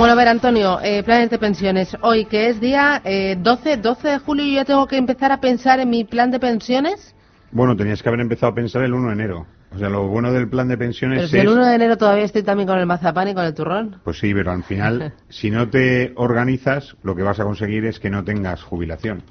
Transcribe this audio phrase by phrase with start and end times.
[0.00, 1.94] Bueno, a ver, Antonio, eh, planes de pensiones.
[2.00, 5.42] Hoy, que es día eh, 12, 12 de julio, ¿yo ya tengo que empezar a
[5.42, 7.14] pensar en mi plan de pensiones?
[7.52, 9.46] Bueno, tenías que haber empezado a pensar el 1 de enero.
[9.74, 11.42] O sea, lo bueno del plan de pensiones Pero si es...
[11.42, 14.00] el 1 de enero todavía estoy también con el mazapán y con el turrón.
[14.02, 18.00] Pues sí, pero al final, si no te organizas, lo que vas a conseguir es
[18.00, 19.22] que no tengas jubilación.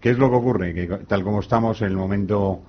[0.00, 0.72] ¿Qué es lo que ocurre?
[0.72, 2.62] Que tal como estamos en el momento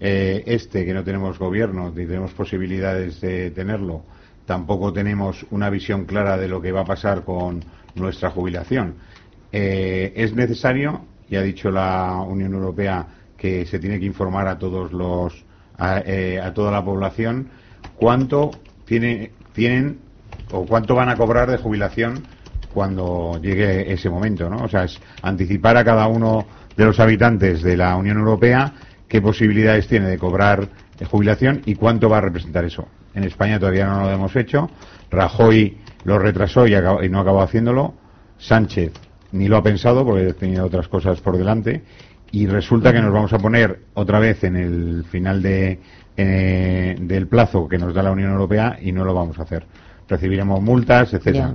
[0.00, 4.02] eh, este, que no tenemos gobierno ni tenemos posibilidades de tenerlo,
[4.50, 7.62] tampoco tenemos una visión clara de lo que va a pasar con
[7.94, 8.94] nuestra jubilación.
[9.52, 14.58] Eh, es necesario, y ha dicho la Unión Europea que se tiene que informar a
[14.58, 15.44] todos los
[15.78, 17.46] a, eh, a toda la población
[17.94, 18.50] cuánto
[18.84, 20.00] tiene, tienen
[20.50, 22.24] o cuánto van a cobrar de jubilación
[22.74, 24.64] cuando llegue ese momento, ¿no?
[24.64, 26.44] O sea, es anticipar a cada uno
[26.76, 28.72] de los habitantes de la Unión Europea
[29.06, 32.88] qué posibilidades tiene de cobrar de jubilación y cuánto va a representar eso.
[33.14, 34.70] En España todavía no lo hemos hecho.
[35.10, 37.94] Rajoy lo retrasó y, acabó- y no acabó haciéndolo.
[38.38, 38.92] Sánchez
[39.32, 41.82] ni lo ha pensado porque tenía otras cosas por delante.
[42.32, 45.80] Y resulta que nos vamos a poner otra vez en el final de,
[46.16, 49.66] eh, del plazo que nos da la Unión Europea y no lo vamos a hacer.
[50.08, 51.48] Recibiremos multas, etcétera.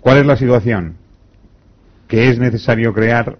[0.00, 0.96] ¿Cuál es la situación?
[2.06, 3.38] Que es necesario crear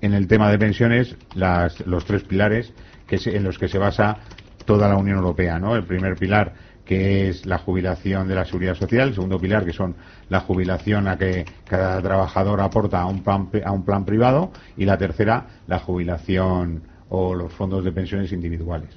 [0.00, 2.72] en el tema de pensiones las- los tres pilares
[3.06, 4.18] que se- en los que se basa
[4.64, 5.74] toda la Unión Europea, ¿no?
[5.76, 6.54] El primer pilar
[6.88, 9.94] que es la jubilación de la seguridad social, el segundo pilar que son
[10.30, 14.86] la jubilación a que cada trabajador aporta a un plan, a un plan privado y
[14.86, 18.90] la tercera la jubilación o los fondos de pensiones individuales.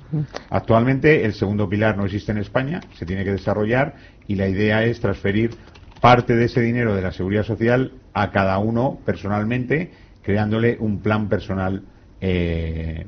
[0.50, 3.96] Actualmente el segundo pilar no existe en España, se tiene que desarrollar
[4.28, 5.58] y la idea es transferir
[6.00, 11.28] parte de ese dinero de la seguridad social a cada uno personalmente, creándole un plan
[11.30, 11.84] personal
[12.22, 13.06] eh,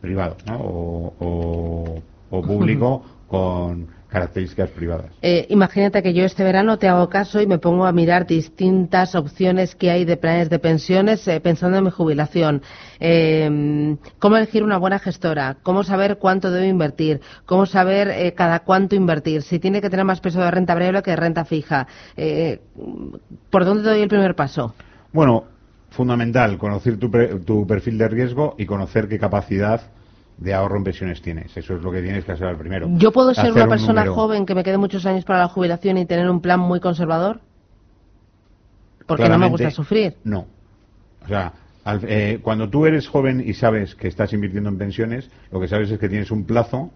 [0.00, 0.58] privado ¿no?
[0.60, 5.06] o, o- o público con características privadas.
[5.20, 9.14] Eh, imagínate que yo este verano te hago caso y me pongo a mirar distintas
[9.14, 12.62] opciones que hay de planes de pensiones eh, pensando en mi jubilación.
[13.00, 15.56] Eh, ¿Cómo elegir una buena gestora?
[15.62, 17.20] ¿Cómo saber cuánto debo invertir?
[17.44, 19.42] ¿Cómo saber eh, cada cuánto invertir?
[19.42, 21.86] Si tiene que tener más peso de renta variable que de renta fija.
[22.16, 22.60] Eh,
[23.50, 24.74] ¿Por dónde doy el primer paso?
[25.12, 25.44] Bueno,
[25.90, 29.80] fundamental, conocer tu, pre- tu perfil de riesgo y conocer qué capacidad
[30.38, 31.56] de ahorro en pensiones tienes.
[31.56, 32.88] Eso es lo que tienes que hacer al primero.
[32.92, 35.48] ¿Yo puedo ser Hacer una un persona joven que me quede muchos años para la
[35.48, 37.40] jubilación y tener un plan muy conservador?
[39.06, 40.16] Porque no me gusta sufrir.
[40.24, 40.46] No.
[41.24, 41.52] O sea,
[41.84, 45.68] al- eh, cuando tú eres joven y sabes que estás invirtiendo en pensiones, lo que
[45.68, 46.90] sabes es que tienes un plazo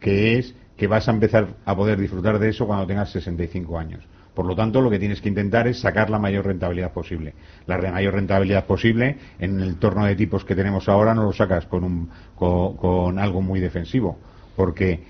[0.00, 4.04] que es que vas a empezar a poder disfrutar de eso cuando tengas 65 años.
[4.34, 7.34] Por lo tanto, lo que tienes que intentar es sacar la mayor rentabilidad posible.
[7.66, 11.66] La mayor rentabilidad posible en el torno de tipos que tenemos ahora no lo sacas
[11.66, 14.18] con, un, con, algo muy defensivo,
[14.56, 15.00] porque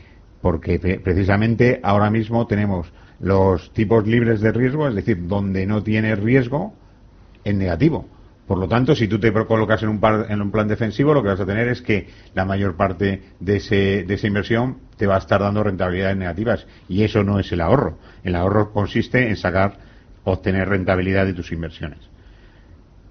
[0.40, 5.84] porque pre- precisamente ahora mismo tenemos los tipos libres de riesgo, es decir, donde no
[5.84, 6.74] tienes riesgo,
[7.44, 8.06] en negativo.
[8.46, 11.22] Por lo tanto, si tú te colocas en un, par- en un plan defensivo, lo
[11.22, 15.08] que vas a tener es que la mayor parte de, ese- de esa inversión te
[15.08, 16.64] va a estar dando rentabilidades negativas.
[16.88, 17.98] Y eso no es el ahorro.
[18.22, 19.78] El ahorro consiste en sacar,
[20.22, 21.98] obtener rentabilidad de tus inversiones.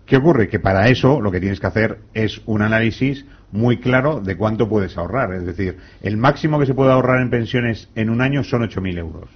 [0.06, 0.48] ¿Qué ocurre?
[0.48, 4.70] Que para eso lo que tienes que hacer es un análisis muy claro de cuánto
[4.70, 5.34] puedes ahorrar.
[5.34, 8.98] Es decir, el máximo que se puede ahorrar en pensiones en un año son 8.000
[8.98, 9.30] euros.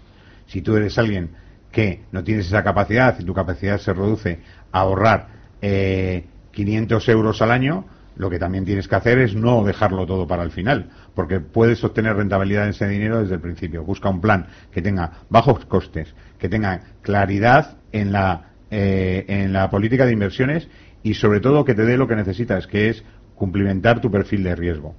[0.48, 1.32] Si tú eres alguien
[1.74, 4.40] que no tienes esa capacidad y tu capacidad se reduce
[4.72, 5.28] a ahorrar
[5.62, 6.24] eh,
[6.54, 7.84] 500 euros al año,
[8.18, 11.84] lo que también tienes que hacer es no dejarlo todo para el final, porque puedes
[11.84, 13.84] obtener rentabilidad en ese dinero desde el principio.
[13.84, 19.70] Busca un plan que tenga bajos costes, que tenga claridad en la, eh, en la
[19.70, 20.68] política de inversiones
[21.04, 23.04] y sobre todo que te dé lo que necesitas, que es
[23.36, 24.96] cumplimentar tu perfil de riesgo.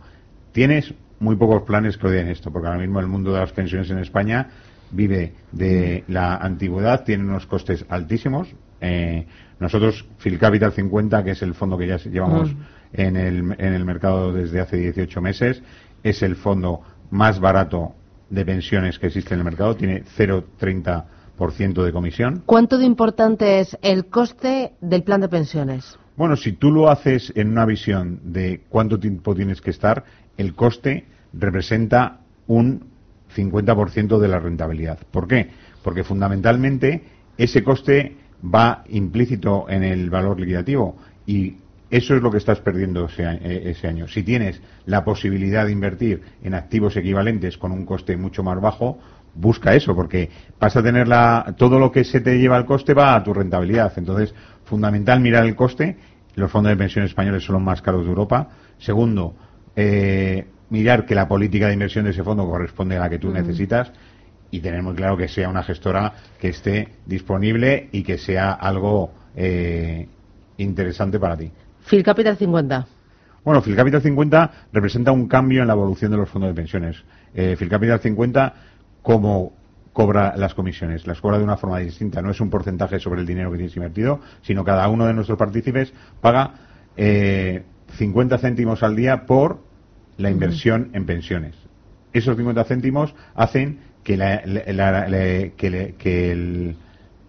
[0.53, 3.91] Tienes muy pocos planes que odien esto, porque ahora mismo el mundo de las pensiones
[3.91, 4.49] en España
[4.91, 8.49] vive de la antigüedad, tiene unos costes altísimos.
[8.81, 9.27] Eh,
[9.59, 12.59] nosotros, Phil Capital 50, que es el fondo que ya llevamos Mm.
[12.93, 15.63] En, el, en el mercado desde hace 18 meses,
[16.03, 17.95] es el fondo más barato
[18.31, 22.43] de pensiones que existe en el mercado, tiene 0,30% de comisión.
[22.47, 25.99] ¿Cuánto de importante es el coste del plan de pensiones?
[26.17, 30.05] Bueno, si tú lo haces en una visión de cuánto tiempo tienes que estar,
[30.37, 32.87] el coste representa un
[33.35, 34.99] 50% de la rentabilidad.
[35.11, 35.51] ¿Por qué?
[35.83, 37.03] Porque fundamentalmente
[37.37, 40.97] ese coste va implícito en el valor liquidativo
[41.27, 41.57] y
[41.91, 44.09] Eso es lo que estás perdiendo eh, ese, año.
[44.09, 48.99] Si tienes la posibilidad de invertir en activos equivalentes con un coste mucho más bajo,
[49.35, 52.93] busca eso, porque vas a tener la, todo lo que se te lleva al coste
[52.93, 53.93] va a tu rentabilidad.
[53.97, 54.35] Entonces,
[54.65, 55.97] fundamental mirar el coste.
[56.35, 58.49] Los fondos de pensiones españoles son los más caros de Europa.
[58.79, 59.35] Segundo,
[59.77, 63.31] eh, mirar que la política de inversión de ese fondo corresponde a la que tú
[63.31, 63.93] necesitas
[64.51, 69.13] y tener muy claro que sea una gestora que esté disponible y que sea algo
[69.35, 70.09] eh,
[70.59, 71.51] interesante para ti.
[71.87, 72.87] Phil Capital 50.
[73.45, 76.97] Bueno, Phil Capital 50 representa un cambio en la evolución de los fondos de pensiones.
[77.33, 78.55] Eh, Phil Capital 50,
[79.03, 79.53] como
[79.93, 82.21] cobra las comisiones, las cobra de una forma distinta.
[82.21, 85.39] No es un porcentaje sobre el dinero que tienes invertido, sino cada uno de nuestros
[85.39, 86.55] partícipes paga
[86.97, 87.63] eh,
[87.93, 89.61] 50 céntimos al día por
[90.17, 91.55] la inversión en pensiones.
[92.13, 94.43] Esos 50 céntimos hacen que la,
[95.57, 96.75] que, que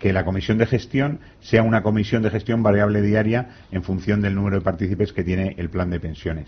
[0.01, 4.57] la comisión de gestión sea una comisión de gestión variable diaria en función del número
[4.57, 6.47] de partícipes que tiene el plan de pensiones.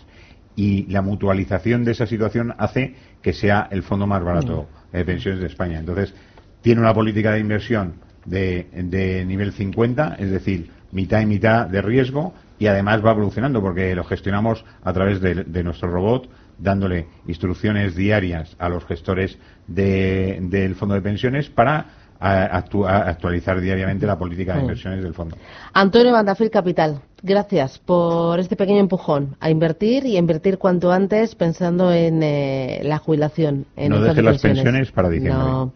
[0.56, 5.40] Y la mutualización de esa situación hace que sea el fondo más barato de pensiones
[5.40, 5.78] de España.
[5.78, 6.14] Entonces,
[6.62, 7.94] tiene una política de inversión
[8.24, 13.60] de, de nivel 50, es decir, mitad y mitad de riesgo, y además va evolucionando
[13.60, 20.74] porque lo gestionamos a través de, nuestro robot dándole instrucciones diarias a los gestores del
[20.74, 21.86] fondo de pensiones para
[22.20, 25.36] actualizar diariamente la política de inversiones del fondo.
[25.72, 31.34] Antonio Bandafil Capital, gracias por este pequeño empujón a invertir y a invertir cuanto antes
[31.34, 33.66] pensando en eh, la jubilación.
[33.76, 35.70] En no dejes las pensiones para diciembre.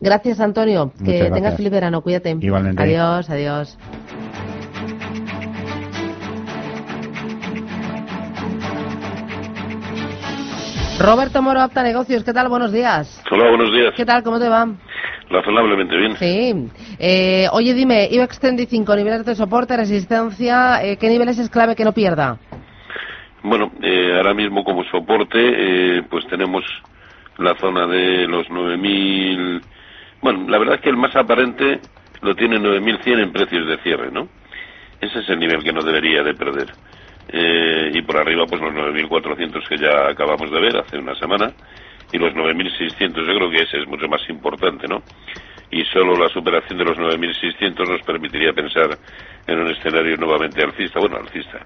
[0.00, 0.92] Gracias, Antonio.
[1.04, 2.02] que tengas feliz verano.
[2.02, 2.36] Cuídate.
[2.40, 2.82] Igualmente.
[2.82, 3.76] Adiós, adiós.
[10.98, 12.48] Roberto Moro, Apta Negocios, ¿qué tal?
[12.48, 13.22] Buenos días.
[13.30, 13.94] Hola, buenos días.
[13.96, 14.24] ¿Qué tal?
[14.24, 14.66] ¿Cómo te va?
[15.30, 16.16] Razonablemente bien.
[16.16, 16.70] Sí.
[16.98, 21.84] Eh, oye, dime, IBEX 35, niveles de soporte, resistencia, eh, ¿qué niveles es clave que
[21.84, 22.38] no pierda?
[23.44, 26.64] Bueno, eh, ahora mismo como soporte, pues tenemos
[27.38, 29.62] la zona de los 9.000...
[30.20, 31.78] Bueno, la verdad es que el más aparente
[32.22, 34.26] lo tiene 9.100 en precios de cierre, ¿no?
[35.00, 36.72] Ese es el nivel que no debería de perder.
[37.30, 41.52] Eh, y por arriba pues los 9.400 que ya acabamos de ver hace una semana
[42.10, 45.02] y los 9.600 yo creo que ese es mucho más importante, ¿no?
[45.70, 48.98] Y solo la superación de los 9.600 nos permitiría pensar
[49.46, 51.60] en un escenario nuevamente alcista, bueno, alcista.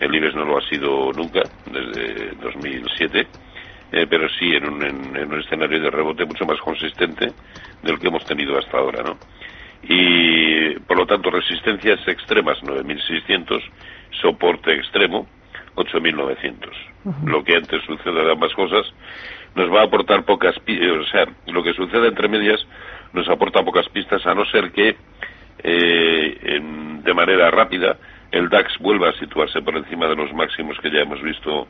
[0.00, 3.26] El IBEX no lo ha sido nunca, desde 2007,
[3.92, 7.30] eh, pero sí en un, en un escenario de rebote mucho más consistente
[7.82, 9.18] del que hemos tenido hasta ahora, ¿no?
[9.82, 13.60] Y por lo tanto resistencias extremas 9.600
[14.20, 15.26] soporte extremo
[15.76, 16.70] 8.900.
[17.24, 18.86] Lo que antes sucede de ambas cosas
[19.54, 22.64] nos va a aportar pocas pistas, o sea, lo que sucede entre medias
[23.12, 24.96] nos aporta pocas pistas a no ser que
[25.62, 26.60] eh,
[27.02, 27.96] de manera rápida
[28.30, 31.68] el DAX vuelva a situarse por encima de los máximos que ya hemos visto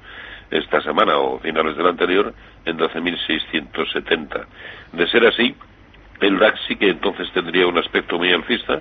[0.50, 2.33] esta semana o finales del anterior
[2.65, 4.47] en 12.670.
[4.93, 5.55] De ser así,
[6.21, 8.81] el DAX sí que entonces tendría un aspecto muy alcista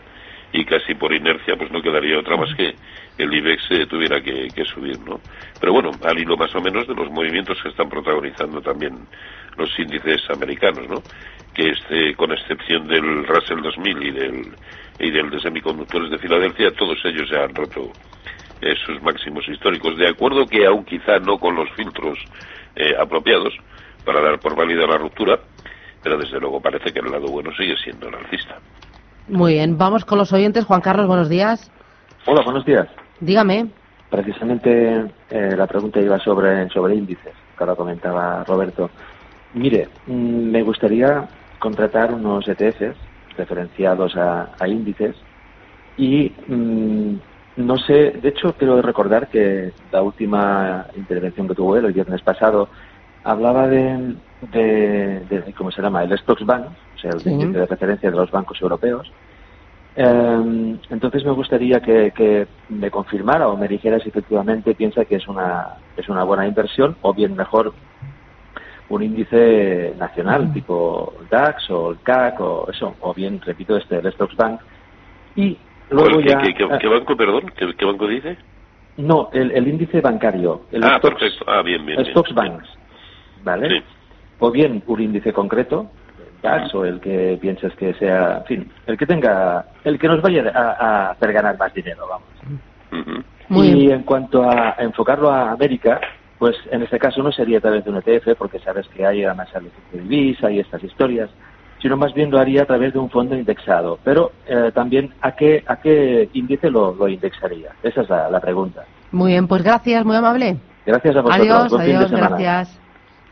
[0.53, 2.75] y casi por inercia pues no quedaría otra más que
[3.17, 5.19] el IBEX eh, tuviera que, subir, ¿no?
[5.59, 8.97] Pero bueno, al hilo más o menos de los movimientos que están protagonizando también
[9.57, 11.01] los índices americanos, ¿no?
[11.53, 14.55] Que este, con excepción del Russell 2000 y del,
[14.99, 17.91] y del de semiconductores de Filadelfia, todos ellos ya han roto
[18.61, 19.97] eh, sus máximos históricos.
[19.97, 22.17] De acuerdo que aún quizá no con los filtros
[22.75, 23.53] eh, apropiados
[24.05, 25.39] para dar por válida la ruptura,
[26.01, 28.57] pero desde luego parece que el lado bueno sigue siendo el alcista.
[29.27, 30.65] Muy bien, vamos con los oyentes.
[30.65, 31.71] Juan Carlos, buenos días.
[32.25, 32.87] Hola, buenos días.
[33.19, 33.67] Dígame.
[34.09, 38.89] Precisamente eh, la pregunta iba sobre, sobre índices, que ahora comentaba Roberto.
[39.53, 41.27] Mire, mm, me gustaría
[41.59, 42.97] contratar unos ETFs
[43.37, 45.15] referenciados a, índices
[45.97, 47.15] y mm,
[47.57, 52.21] no sé, de hecho quiero recordar que la última intervención que tuvo él el viernes
[52.21, 52.69] pasado
[53.23, 54.15] hablaba de,
[54.51, 56.03] de, ¿cómo se llama?
[56.03, 56.67] El Stocks Bank,
[57.01, 59.11] sea, el índice de referencia de los bancos europeos.
[59.95, 65.27] Eh, entonces me gustaría que, me confirmara o me dijera si efectivamente piensa que es
[65.27, 67.73] una, es una buena inversión o bien mejor
[68.89, 74.11] un índice nacional tipo DAX o el CAC o eso, o bien, repito, este, el
[74.13, 74.59] Stocks Bank.
[75.35, 75.57] Y
[75.89, 76.41] luego ¿Qué, ya...
[76.77, 77.51] ¿qué, banco, perdón?
[77.55, 78.37] ¿Qué, banco dice?
[78.97, 80.63] No, el, índice bancario.
[80.71, 81.45] El ah, perfecto.
[81.47, 82.05] Ah, bien, bien.
[82.05, 82.67] Stocks Banks.
[83.43, 83.83] ¿vale?
[84.39, 85.89] O bien un índice concreto,
[86.41, 90.21] DAX, o el que pienses que sea, en fin, el que tenga, el que nos
[90.21, 93.65] vaya a, hacer ganar más dinero, vamos.
[93.65, 95.99] y en cuanto a, enfocarlo a América,
[96.39, 99.23] pues en este caso no sería a través de un ETF, porque sabes que hay
[99.23, 101.29] además el de divisa y estas historias,
[101.81, 103.99] sino más bien lo haría a través de un fondo indexado.
[104.03, 107.71] Pero eh, también, ¿a qué, ¿a qué índice lo, indexaría?
[107.83, 108.85] Esa es la pregunta.
[109.11, 110.57] Muy bien, pues gracias, muy amable.
[110.85, 111.47] Gracias a vosotros.
[111.47, 112.79] Adiós, Buen fin de adiós, gracias.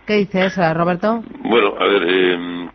[0.06, 1.24] ¿Qué dices, eh, Roberto?
[1.44, 2.69] Bueno, a ver, eh,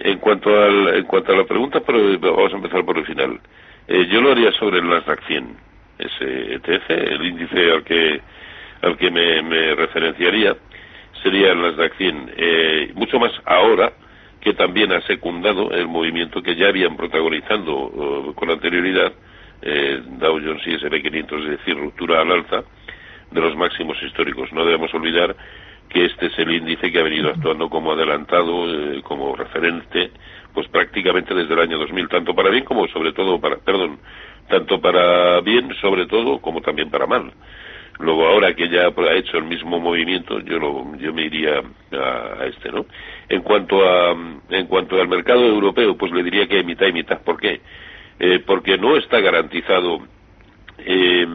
[0.00, 3.40] en cuanto al, en cuanto a la pregunta, pero vamos a empezar por el final.
[3.88, 5.56] Eh, yo lo haría sobre el Nasdaq 100,
[5.98, 8.20] ese ETF, el índice al que
[8.82, 10.56] al que me, me referenciaría
[11.22, 13.92] sería el Nasdaq 100, eh, mucho más ahora
[14.40, 19.12] que también ha secundado el movimiento que ya habían protagonizando eh, con anterioridad
[19.62, 22.64] eh, Dow Jones y S&P 500, es decir, ruptura al alza
[23.30, 24.50] de los máximos históricos.
[24.52, 25.36] No debemos olvidar
[25.90, 30.12] que este es el índice que ha venido actuando como adelantado, eh, como referente,
[30.54, 33.98] pues prácticamente desde el año 2000, tanto para bien como sobre todo para, perdón,
[34.48, 37.32] tanto para bien sobre todo como también para mal.
[37.98, 41.60] Luego ahora que ya ha hecho el mismo movimiento, yo lo, yo me iría
[41.92, 42.86] a, a este, ¿no?
[43.28, 44.12] En cuanto a
[44.48, 47.20] en cuanto al mercado europeo, pues le diría que hay mitad y mitad.
[47.22, 47.60] ¿Por qué?
[48.18, 50.00] Eh, porque no está garantizado
[50.84, 51.26] eh,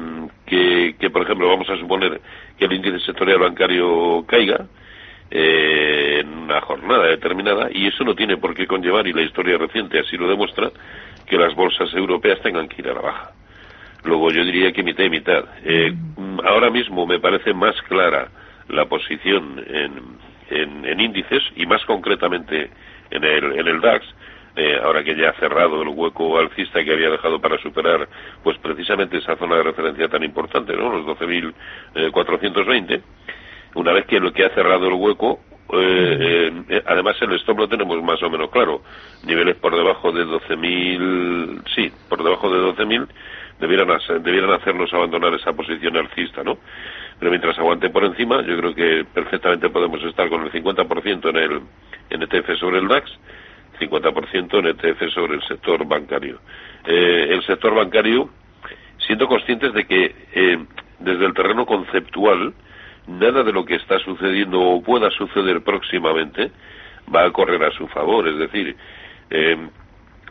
[0.45, 2.21] que, que, por ejemplo, vamos a suponer
[2.57, 4.67] que el índice sectorial bancario caiga
[5.31, 9.57] eh, en una jornada determinada y eso no tiene por qué conllevar, y la historia
[9.57, 10.71] reciente así lo demuestra,
[11.25, 13.31] que las bolsas europeas tengan que ir a la baja.
[14.03, 15.45] Luego yo diría que mitad y mitad.
[15.63, 15.93] Eh,
[16.43, 18.29] ahora mismo me parece más clara
[18.69, 19.91] la posición en,
[20.49, 22.69] en, en índices y más concretamente
[23.09, 24.05] en el, en el DAX,
[24.55, 28.07] eh, ahora que ya ha cerrado el hueco alcista que había dejado para superar
[28.43, 30.89] pues precisamente esa zona de referencia tan importante, ¿no?
[30.97, 33.01] los 12.420,
[33.75, 35.39] una vez que lo que ha cerrado el hueco,
[35.73, 38.81] eh, eh, además el stop lo tenemos más o menos claro,
[39.23, 43.07] niveles por debajo de 12.000, sí, por debajo de 12.000
[43.59, 46.57] debieran, hacer- debieran hacernos abandonar esa posición alcista, ¿no?
[47.19, 51.35] Pero mientras aguante por encima, yo creo que perfectamente podemos estar con el 50% en
[51.37, 51.61] el
[52.09, 53.09] en ETF sobre el DAX,
[53.79, 56.39] 50% en ETF sobre el sector bancario.
[56.85, 58.29] Eh, el sector bancario,
[59.05, 60.57] siendo conscientes de que eh,
[60.99, 62.53] desde el terreno conceptual,
[63.07, 66.51] nada de lo que está sucediendo o pueda suceder próximamente
[67.13, 68.27] va a correr a su favor.
[68.27, 68.75] Es decir,
[69.29, 69.57] eh,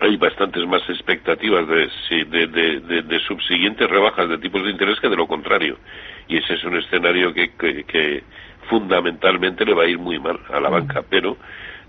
[0.01, 1.89] hay bastantes más expectativas de,
[2.27, 5.79] de, de- de- de subsiguientes rebajas de tipos de interés que de lo contrario.
[6.27, 8.25] Y ese es un escenario que, que- que
[8.69, 11.03] fundamentalmente le va a ir muy mal a la banca.
[11.09, 11.37] Pero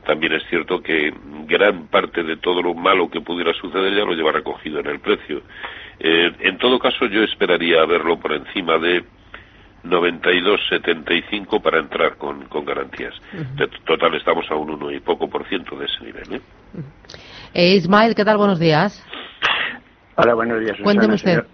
[0.06, 1.14] también es cierto que
[1.48, 5.00] gran parte de todo lo malo que pudiera suceder ya lo lleva recogido en el
[5.00, 5.42] precio.
[6.00, 9.04] Eh, en todo caso, yo esperaría verlo por encima de
[9.84, 13.14] 92,75 para entrar con, con garantías.
[13.56, 16.34] De total, estamos a un 1 y poco por ciento de ese nivel.
[16.34, 16.42] ¿eh?
[17.54, 18.38] Eh, Ismael, ¿qué tal?
[18.38, 19.06] Buenos días.
[20.16, 20.72] Hola, buenos días.
[20.78, 20.84] Susana.
[20.86, 21.32] Cuénteme usted.
[21.32, 21.48] Señor,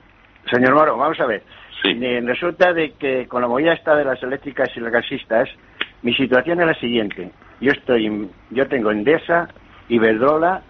[0.49, 1.43] señor Moro, vamos a ver.
[1.81, 1.89] Sí.
[2.01, 5.49] Eh, Resulta de que con la movida esta de las eléctricas y las gasistas,
[6.03, 7.31] mi situación es la siguiente.
[7.61, 9.47] Yo estoy, en- yo tengo Endesa,
[9.87, 10.63] Iberdrola,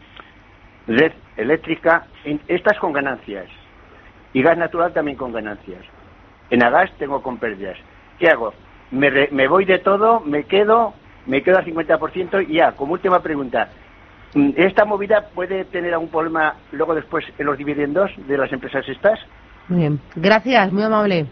[0.87, 3.47] red eléctrica, en- estas con ganancias
[4.33, 5.83] y gas natural también con ganancias.
[6.49, 7.77] En Agas tengo con pérdidas.
[8.19, 8.53] ¿Qué hago?
[8.91, 10.93] Me, re- me voy de todo, me quedo,
[11.25, 13.69] me quedo al 50% y ya, como última pregunta.
[14.33, 18.87] mm, ¿Esta movida puede tener algún problema luego después en los dividendos de las empresas
[18.87, 19.19] estas?
[19.67, 19.99] Muy bien.
[20.15, 21.25] Gracias, muy amable.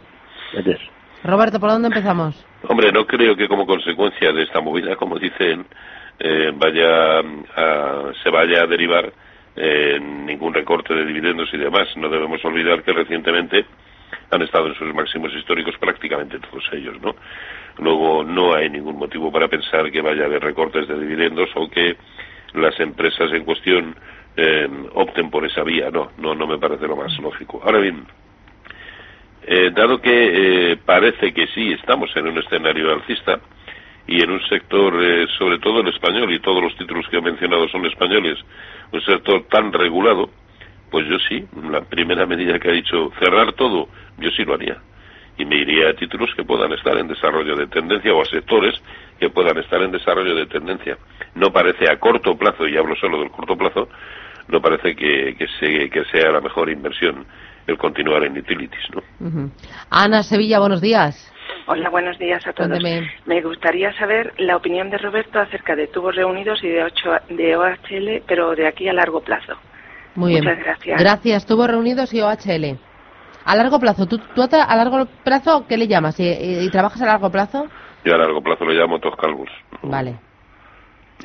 [0.54, 0.80] Gracias.
[1.24, 2.46] Roberto, ¿por dónde empezamos?
[2.68, 5.66] Hombre, no creo que como consecuencia de esta movida, como dicen,
[6.20, 9.12] eh, vaya a- se vaya a derivar
[9.62, 11.90] eh, ningún recorte de dividendos y demás.
[11.98, 13.66] No debemos olvidar que recientemente
[14.32, 17.16] han estado en sus máximos históricos prácticamente todos ellos, ¿no?
[17.80, 21.70] Luego no hay ningún motivo para pensar que vaya a haber recortes de dividendos o
[21.70, 21.98] que
[22.54, 23.96] las empresas en cuestión
[24.38, 25.90] eh, opten por esa vía.
[25.92, 27.60] No, no, no me parece lo más lógico.
[27.64, 28.06] Ahora bien,
[29.52, 30.12] eh, dado que
[30.74, 33.40] eh, parece que sí estamos en un escenario alcista
[34.06, 37.22] y en un sector, eh, sobre todo el español, y todos los títulos que he
[37.22, 38.38] mencionado son españoles,
[38.92, 40.30] un sector tan regulado,
[40.92, 43.90] pues yo sí, la primera medida que ha dicho cerrar todo,
[44.20, 44.78] yo sí lo haría.
[45.38, 48.76] Y me iría a títulos que puedan estar en desarrollo de tendencia o a sectores
[49.20, 50.98] que puedan estar en desarrollo de tendencia.
[51.36, 53.90] No parece a corto plazo, y hablo solo del corto plazo,
[54.48, 57.26] no parece que, que, se- que sea la mejor inversión
[57.70, 59.28] el continuar en utilities, ¿no?
[59.28, 59.52] Ujú.
[59.90, 61.32] Ana Sevilla, buenos días.
[61.68, 62.70] Hola, buenos días a todos.
[62.70, 63.12] Cuénteme.
[63.26, 67.56] Me gustaría saber la opinión de Roberto acerca de tubos reunidos y de, ocho, de
[67.56, 69.54] OHL, pero de aquí a largo plazo.
[70.16, 70.44] Muy bien.
[70.44, 71.00] Muchas gracias.
[71.00, 71.46] Gracias.
[71.46, 72.78] Tuvo reunidos y OHL.
[73.46, 76.20] A largo plazo, ¿tú, tú a, a largo plazo qué le llamas?
[76.20, 77.68] ¿Y, y- y trabajas a largo plazo?
[78.04, 79.50] Yo a largo plazo lo llamo toscalvos.
[79.84, 80.20] Vale.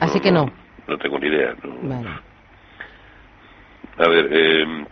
[0.00, 0.46] Así que no.
[0.86, 1.54] No tengo ni idea.
[1.62, 1.88] no.
[1.88, 2.08] Vale.
[3.98, 4.86] A ver, eh,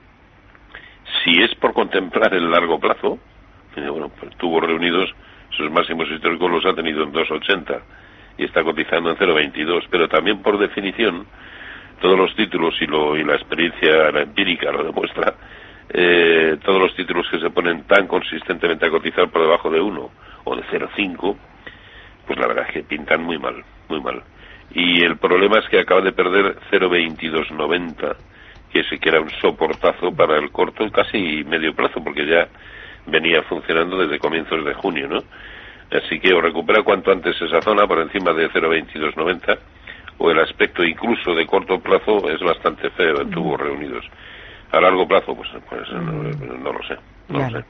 [1.24, 3.18] si es por contemplar el largo plazo,
[3.76, 5.14] bueno, pues tuvo reunidos,
[5.50, 7.80] sus máximos históricos los ha tenido en 2,80
[8.38, 11.26] y está cotizando en 0,22, pero también por definición,
[12.00, 15.34] todos los títulos y, lo, y la experiencia la empírica lo demuestra,
[15.88, 20.10] eh, todos los títulos que se ponen tan consistentemente a cotizar por debajo de 1
[20.44, 21.36] o de 0,5,
[22.26, 24.22] pues la verdad es que pintan muy mal, muy mal.
[24.74, 28.16] Y el problema es que acaba de perder 0,2290,
[28.72, 32.48] que sí que era un soportazo para el corto, casi medio plazo, porque ya
[33.06, 35.22] venía funcionando desde comienzos de junio, ¿no?
[35.90, 39.58] Así que o recupera cuanto antes esa zona por encima de 0,2290
[40.18, 44.04] o el aspecto incluso de corto plazo es bastante feo en tubos reunidos.
[44.70, 46.96] A largo plazo, pues, pues no, lo sé.
[47.28, 47.64] No lo sé.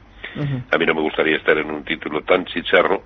[0.70, 3.02] A mí no me gustaría estar en un título tan chicharro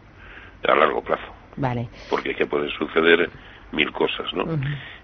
[0.68, 1.32] a largo plazo.
[1.56, 1.88] Vale.
[2.10, 3.30] Porque que puede suceder
[3.72, 4.44] mil cosas, ¿no?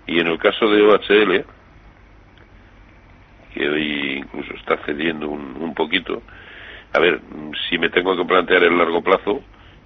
[0.06, 1.44] Y en el caso de OHL,
[3.54, 6.22] que hoy incluso está cediendo un, un poquito,
[6.92, 7.20] a ver,
[7.68, 9.42] si me tengo que plantear el largo plazo,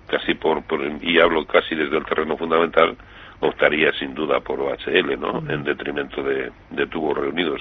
[0.07, 0.63] casi por,
[1.03, 2.97] y hablo casi desde el terreno fundamental,
[3.41, 5.43] optaría sin duda por OHL, ¿no?
[5.49, 7.61] En detrimento de, de tubos reunidos.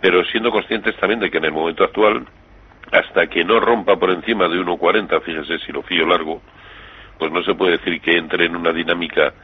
[0.00, 2.24] Pero siendo conscientes también de que en el momento actual,
[2.92, 6.40] hasta que no rompa por encima de 1,40, fíjese si lo fío largo,
[7.18, 9.34] pues no se puede decir que entre en una dinámica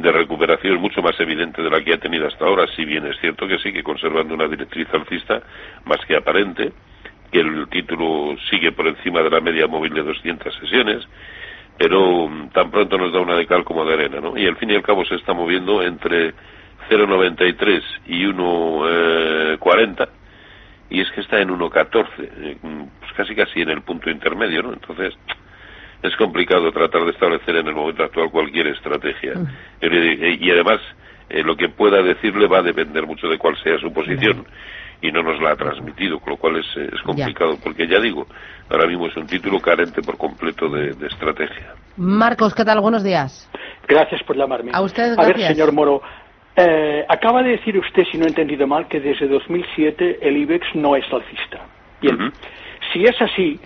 [0.00, 3.18] de recuperación mucho más evidente de la que ha tenido hasta ahora, si bien es
[3.20, 5.42] cierto que sí, que conservando una directriz alcista
[5.84, 6.72] más que aparente,
[7.30, 11.06] que el título sigue por encima de la media móvil de 200 sesiones,
[11.76, 14.36] pero mm, tan pronto nos da una de cal como de arena, ¿no?
[14.36, 16.32] Y al fin y al cabo se está moviendo entre
[16.88, 20.08] 0,93 y 1,40
[20.90, 24.62] y es que está en 1,14, eh, mm, pues casi casi en el punto intermedio,
[24.62, 24.72] ¿no?
[24.72, 25.14] Entonces
[26.02, 29.34] es complicado tratar de establecer en el momento actual cualquier estrategia.
[29.34, 30.42] Mm.
[30.42, 30.80] Y además,
[31.28, 34.46] eh, lo que pueda decirle va a depender mucho de cuál sea su posición
[35.00, 38.26] y no nos la ha transmitido, con lo cual es, es complicado, porque ya digo,
[38.68, 41.74] ahora mismo es un título carente por completo de, estrategia.
[41.96, 42.80] Marcos, ¿qué tal?
[42.80, 43.48] Buenos días.
[43.86, 44.72] Gracias por llamarme.
[44.74, 45.18] A usted, gracias.
[45.18, 46.02] A ver, señor Moro,
[46.56, 50.66] eh, acaba de decir usted, si no he entendido mal, que desde 2007 el IBEX
[50.74, 51.60] no es alcista.
[52.00, 52.32] Bien,
[52.92, 53.60] si es así,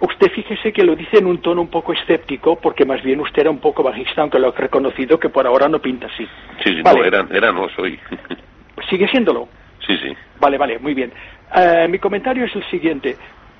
[0.00, 3.42] usted fíjese que lo dice en un tono un poco escéptico, porque más bien usted
[3.42, 6.26] era un poco bajista, aunque lo ha reconocido que por ahora no pinta así.
[6.62, 7.98] Sí, sí no, era, era no soy.
[8.90, 9.48] ¿Sigue siéndolo?
[9.86, 10.14] Sí, sí.
[10.40, 11.12] Vale, vale, muy bien.
[11.54, 13.16] Eh, mi comentario es el siguiente.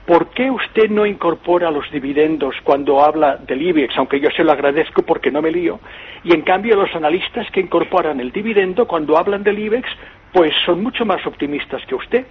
[0.07, 4.53] ¿Por qué usted no incorpora los dividendos cuando habla del IBEX, aunque yo se lo
[4.53, 5.81] agradezco porque no me lío?
[6.25, 9.88] Y en cambio los analistas que incorporan el dividendo cuando hablan del IBEX,
[10.31, 12.27] pues son mucho más optimistas que usted.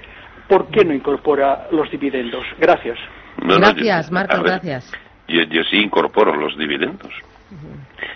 [0.48, 2.46] ¿Por qué no incorpora los dividendos?
[2.60, 3.00] Gracias.
[3.44, 4.92] Gracias, Marcos, gracias.
[5.28, 7.14] Yo, yo, sí incorporo los dividendos.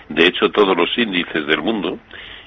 [0.10, 2.00] De hecho, todos los índices del mundo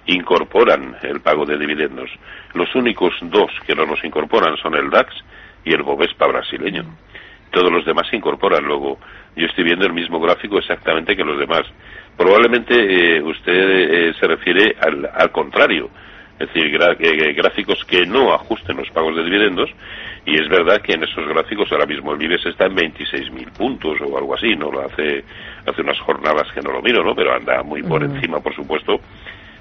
[0.06, 2.10] incorporan el pago de dividendos.
[2.54, 5.14] Los únicos dos que no los incorporan son el DAX
[5.64, 6.84] y el Bovespa brasileño.
[7.50, 8.64] Todos los demás se incorporan.
[8.64, 8.98] Luego,
[9.36, 11.62] yo estoy viendo el mismo gráfico exactamente que los demás.
[12.16, 15.90] Probablemente eh, usted eh, se refiere al, al, contrario,
[16.40, 19.70] es decir, eh, gráficos que no ajusten los pagos de dividendos.
[20.24, 23.98] Y es verdad que en esos gráficos ahora mismo el IBEX está en 26.000 puntos
[24.00, 24.70] o algo así, ¿no?
[24.70, 25.22] Lo hace,
[25.66, 27.14] hace unas jornadas que no lo miro, ¿no?
[27.14, 29.00] Pero anda muy por encima, por supuesto,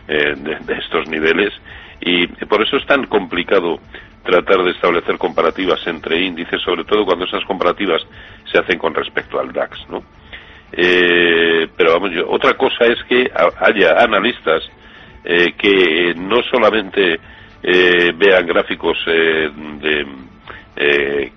[0.08, 1.54] de, estos niveles.
[2.02, 3.80] Y por eso es tan complicado
[4.24, 8.02] tratar de establecer comparativas entre índices, sobre todo cuando esas comparativas
[8.52, 10.04] se hacen con respecto al DAX, ¿no?
[10.72, 14.70] Eh, pero vamos, yo, otra cosa es que haya analistas
[15.32, 17.20] eh, que no solamente
[17.62, 20.08] eh, vean gráficos de,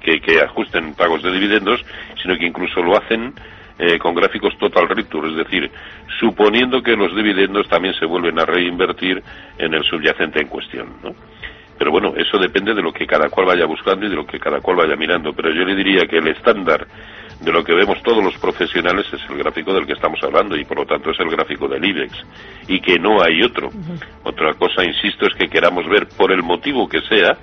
[0.00, 1.84] que, que, ajusten pagos de dividendos,
[2.22, 3.34] sino que incluso lo hacen
[3.98, 5.68] con gráficos total return, es decir,
[6.20, 9.20] suponiendo que los dividendos también se vuelven a reinvertir
[9.58, 11.12] en el subyacente en cuestión, ¿no?
[11.76, 14.38] Pero bueno, eso depende de lo que cada cual vaya buscando y de lo que
[14.38, 15.32] cada cual vaya mirando.
[15.32, 16.86] Pero yo le diría que el estándar
[17.42, 20.64] de lo que vemos todos los profesionales es el gráfico del que estamos hablando y
[20.64, 22.24] por lo tanto es el gráfico del IBEX
[22.68, 23.68] y que no hay otro.
[24.22, 27.36] Otra cosa, insisto, es que queramos ver por el motivo que sea,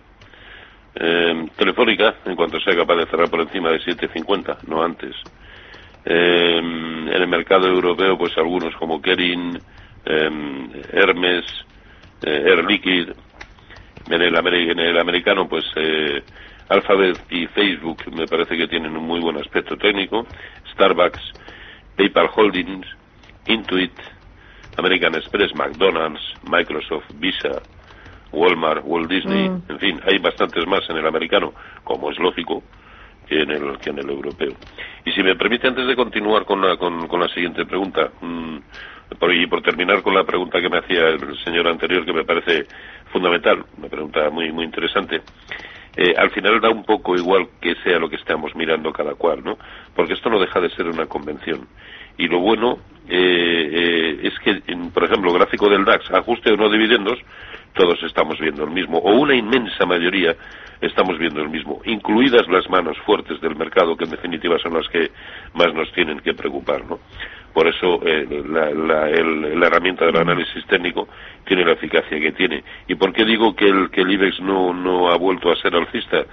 [0.96, 5.16] eh, Telefónica, en cuanto sea capaz de cerrar por encima de 7.50, no antes.
[6.06, 9.60] Eh, en el mercado europeo, pues algunos como Kerin,
[10.06, 10.30] eh,
[10.92, 11.46] Hermes,
[12.22, 13.10] Air Liquid,
[14.10, 15.66] en el, en el americano, pues
[16.70, 20.26] Alphabet y Facebook me parece que tienen un muy buen aspecto técnico.
[20.74, 21.22] Starbucks,
[21.96, 22.88] PayPal Holdings,
[23.48, 23.92] Intuit,
[24.78, 27.62] American Express, McDonald's, Microsoft, Visa,
[28.32, 29.62] Walmart, Walt Disney, Mm.
[29.70, 31.54] en fin, hay bastantes más en el americano,
[31.84, 32.64] como es lógico,
[33.28, 34.54] que en el, que en el europeo.
[35.06, 38.58] Y si me permite, antes de continuar con la, con, con la siguiente pregunta, mm,
[39.20, 42.26] por, y por terminar con la pregunta que me hacía el señor anterior, que me
[42.26, 42.66] parece
[43.12, 45.22] fundamental, una pregunta muy, muy interesante,
[45.96, 49.44] eh, al final da un poco igual que sea lo que estamos mirando cada cual,
[49.44, 49.58] ¿no?
[49.96, 51.68] Porque esto no deja de ser una convención.
[52.18, 56.58] Y lo bueno eh, eh, es que, en, por ejemplo, gráfico del DAX, ajuste o
[56.58, 57.20] no dividendos,
[57.74, 60.36] todos estamos viendo el mismo, o una inmensa mayoría
[60.82, 64.88] estamos viendo el mismo, incluidas las manos fuertes del mercado, que en definitiva son las
[64.90, 65.12] que
[65.54, 67.00] más nos tienen que preocupar, ¿no?
[67.54, 71.08] Por eso eh, la, la- el- la herramienta del análisis técnico
[71.46, 72.63] tiene la eficacia que tiene.
[72.88, 75.76] ¿Y por qué digo que el, que el IBEX no, no ha vuelto a ser
[75.76, 76.26] alcista?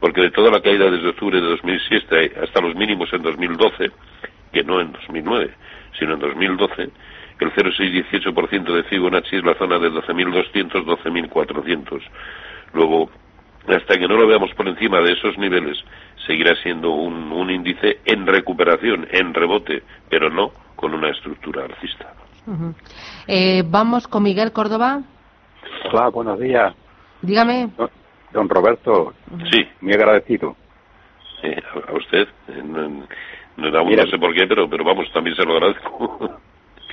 [0.00, 3.90] Porque de toda la caída desde octubre de 2007 hasta los mínimos en 2012,
[4.52, 5.50] que no en 2009,
[5.98, 6.82] sino en 2012,
[7.40, 12.02] el 0,618% de Fibonacci es la zona de 12.200, 12.400.
[12.74, 13.10] Luego,
[13.68, 15.82] hasta que no lo veamos por encima de esos niveles,
[16.26, 22.12] seguirá siendo un, un índice en recuperación, en rebote, pero no con una estructura alcista.
[22.46, 22.74] Ujú.
[23.26, 25.02] Eh, vamos con Miguel Córdoba.
[25.92, 26.74] Hola, buenos días.
[27.22, 27.70] Dígame.
[28.32, 29.14] Don- Roberto,
[29.50, 30.54] Sí, muy agradecido.
[31.42, 32.28] eh, a usted.
[32.48, 32.88] eh, no,
[33.56, 34.04] no- Mira.
[34.04, 36.38] no sé por qué, pero, pero vamos, también se lo agradezco.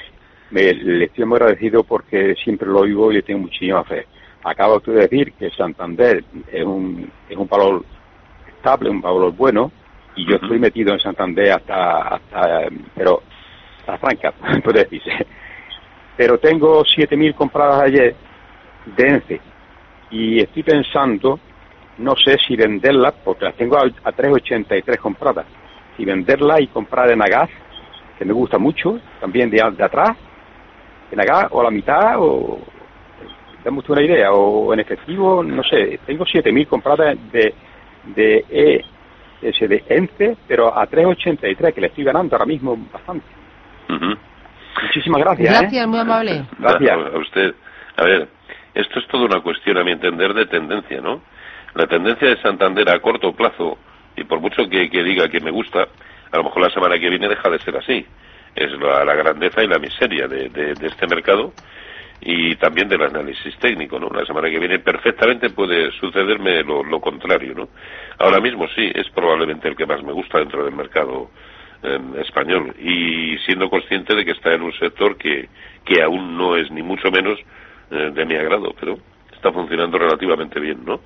[0.51, 4.05] Me, le estoy muy agradecido porque siempre lo oigo y le tengo muchísima fe.
[4.43, 7.83] Acaba usted de decir que Santander es un, es un valor
[8.47, 9.71] estable, un valor bueno,
[10.15, 13.23] y yo estoy metido en Santander hasta, hasta pero,
[13.85, 14.31] hasta franca,
[14.63, 15.25] puede decirse.
[16.15, 18.15] Pero tengo 7.000 compradas ayer
[18.85, 19.41] de ENCE
[20.11, 21.39] y estoy pensando,
[21.97, 25.45] no sé si venderlas, porque las tengo a, a 3,83 compradas,
[25.97, 27.49] si venderlas y comprar en Agas,
[28.17, 30.15] que me gusta mucho, también de, de atrás,
[31.11, 32.59] en Agas, o a la mitad, o
[33.63, 37.53] dame una idea, o en efectivo, no sé, tengo 7.000 compradas de,
[38.15, 38.85] de, E-
[39.41, 43.25] de ENCE, pero a 3,83, que le estoy ganando ahora mismo bastante.
[44.81, 45.49] Muchísimas gracias.
[45.55, 45.57] ¿eh?
[45.61, 46.43] Gracias, muy amable.
[46.59, 46.91] Gracias.
[46.91, 47.55] A, a usted.
[47.97, 48.27] A ver,
[48.73, 51.21] esto es toda una cuestión, a mi entender, de tendencia, ¿no?
[51.75, 53.77] La tendencia de Santander a corto plazo,
[54.15, 55.87] y por mucho que, que diga que me gusta,
[56.31, 58.05] a lo mejor la semana que viene deja de ser así.
[58.55, 61.53] Es la, la grandeza y la miseria de, de- de este mercado
[62.21, 64.09] y también del análisis técnico, ¿no?
[64.09, 67.69] La semana que viene perfectamente puede sucederme lo, lo contrario, ¿no?
[68.19, 71.31] Ahora mismo sí, es probablemente el que más me gusta dentro del mercado
[71.83, 75.49] eh, español y siendo consciente de que está en un sector que,
[75.85, 77.39] que aún no es ni mucho menos
[77.91, 78.97] eh, de mi agrado, pero
[79.33, 81.01] está funcionando relativamente bien, ¿no?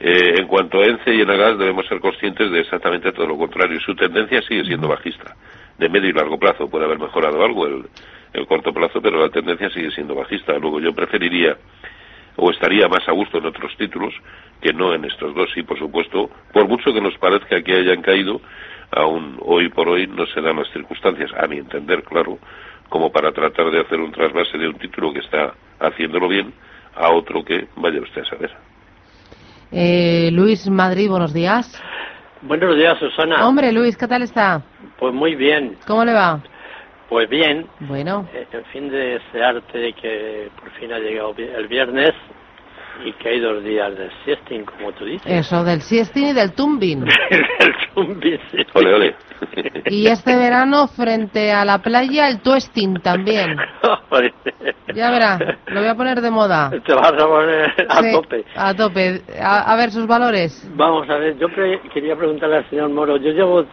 [0.00, 3.80] Eh, en cuanto a ENCE y Enagas debemos ser conscientes de exactamente todo lo contrario.
[3.80, 5.36] Su tendencia sigue siendo bajista.
[5.78, 7.84] De medio y largo plazo puede haber mejorado algo el,
[8.32, 10.58] el corto plazo, pero la tendencia sigue siendo bajista.
[10.58, 11.56] Luego yo preferiría
[12.36, 14.12] o estaría más a gusto en otros títulos
[14.60, 15.50] que no en estos dos.
[15.56, 18.40] Y por supuesto, por mucho que nos parezca que hayan caído,
[18.92, 22.38] aún hoy por hoy no se dan las circunstancias, a mi entender, claro,
[22.88, 26.52] como para tratar de hacer un trasvase de un título que está haciéndolo bien
[26.96, 28.50] a otro que vaya usted a saber.
[29.72, 31.80] Eh, Luis Madrid, buenos días.
[32.42, 33.46] Buenos días, Susana.
[33.48, 34.62] Hombre, Luis, ¿qué tal está?
[34.98, 36.40] Pues muy bien, ¿Cómo le va?
[37.08, 37.66] pues bien.
[37.80, 42.12] Bueno, Eh, En fin de desearte que por fin ha llegado el viernes
[43.04, 45.26] y que hay dos días de siesting, como tú dices.
[45.26, 47.04] eso del siesting y del tumbing.
[47.30, 48.58] el zumbi, sí.
[48.74, 49.14] Ole, ole.
[49.90, 53.56] Y este verano, frente a la playa, el twisting también.
[54.94, 56.70] Ya verá, lo voy a poner de moda.
[56.86, 58.44] Te vas a poner a Sí, tope.
[58.54, 59.22] A tope.
[59.42, 60.70] A, a ver sus valores.
[60.76, 63.64] Vamos a ver, yo pre- quería preguntarle al señor Moro, yo llevo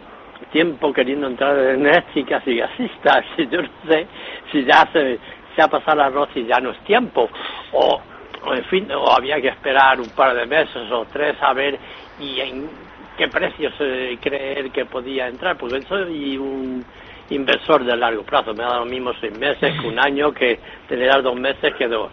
[0.50, 4.06] tiempo queriendo entrar en éticas y gasistas, y yo no sé
[4.50, 5.18] si ya se,
[5.54, 7.28] se ha pasado el arroz y ya no es tiempo,
[7.72, 8.00] o,
[8.44, 11.78] o en fin, o había que esperar un par de meses o tres a ver
[12.18, 12.68] y en
[13.16, 16.84] qué precios eh, creer que podía entrar, porque soy un
[17.30, 21.22] inversor de largo plazo, me da lo mismo seis meses que un año, que tener
[21.22, 22.10] dos meses que dos,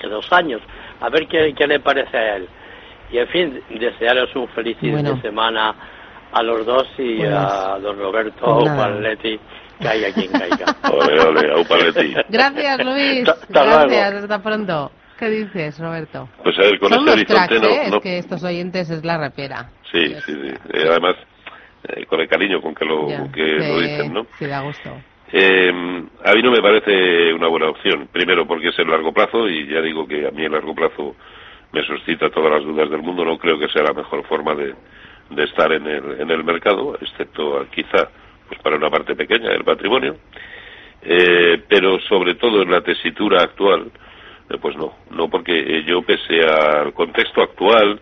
[0.00, 0.60] que dos años,
[1.00, 2.48] a ver qué, qué le parece a él.
[3.10, 5.14] Y en fin, desearos un feliz fin Bueno.
[5.14, 5.74] de semana
[6.32, 8.70] a los dos y Pues, a don Roberto pues.
[8.70, 9.40] Paletti,
[9.80, 10.76] caiga quien caiga.
[10.92, 12.24] Ole, ole.
[12.28, 13.24] Gracias, Luis.
[13.48, 13.88] Luego.
[13.88, 14.90] Gracias, hasta pronto.
[15.18, 16.28] ¿Qué dices, Roberto?
[16.44, 17.90] Pues a ver, con Son este cracks, horizonte ¿eh?
[17.90, 19.68] no, Es que estos oyentes es la repera.
[19.90, 20.54] Sí, sí, sí.
[20.72, 21.16] Eh, además,
[21.88, 24.26] eh, con el cariño con que lo, Ya, que lo dicen, ¿no?
[24.38, 24.90] Sí, da gusto.
[25.32, 25.70] Eh,
[26.24, 28.08] a mí no me parece una buena opción.
[28.12, 31.16] Primero, porque es el largo plazo, y ya digo que a mí el largo plazo
[31.72, 33.24] me suscita todas las dudas del mundo.
[33.24, 34.74] No creo que sea la mejor forma de,
[35.30, 38.08] de estar en el, en el mercado, excepto quizá
[38.48, 40.16] pues para una parte pequeña del patrimonio.
[41.02, 43.90] Eh, pero sobre todo en la tesitura actual,
[44.60, 48.00] pues no, no porque yo pese al contexto actual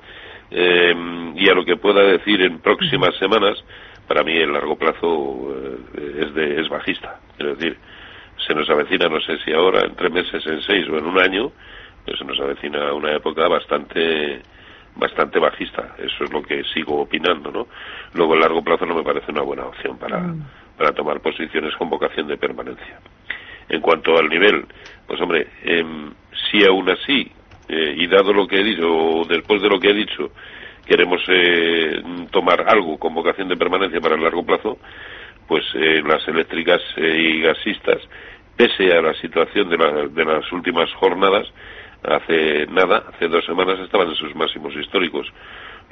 [0.51, 0.95] eh,
[1.35, 3.63] y a lo que pueda decir en próximas semanas,
[4.07, 5.55] para mí el largo plazo
[5.95, 7.19] es, de, es bajista.
[7.39, 7.77] Es decir,
[8.47, 11.19] se nos avecina, no sé si ahora, en tres meses, en seis o en un
[11.19, 11.51] año,
[12.05, 14.41] pues se nos avecina una época bastante
[14.95, 15.95] bastante bajista.
[15.99, 17.67] Eso es lo que sigo opinando, ¿no?
[18.15, 20.47] Luego, a largo plazo no me parece una buena opción para, mm.
[20.79, 22.99] para tomar posiciones con vocación de permanencia.
[23.69, 24.65] En cuanto al nivel,
[25.07, 25.85] pues hombre, eh,
[26.51, 27.31] si aún así,
[27.69, 30.31] eh, y dado lo que he dicho, o después de lo que he dicho,
[30.87, 32.01] queremos eh,
[32.31, 34.79] tomar algo con vocación de permanencia para el largo plazo,
[35.49, 38.01] pues eh, las eléctricas y gasistas,
[38.57, 39.77] pese a la situación de,
[40.11, 41.47] de las últimas jornadas,
[42.03, 45.27] hace nada, hace dos semanas estaban en sus máximos históricos.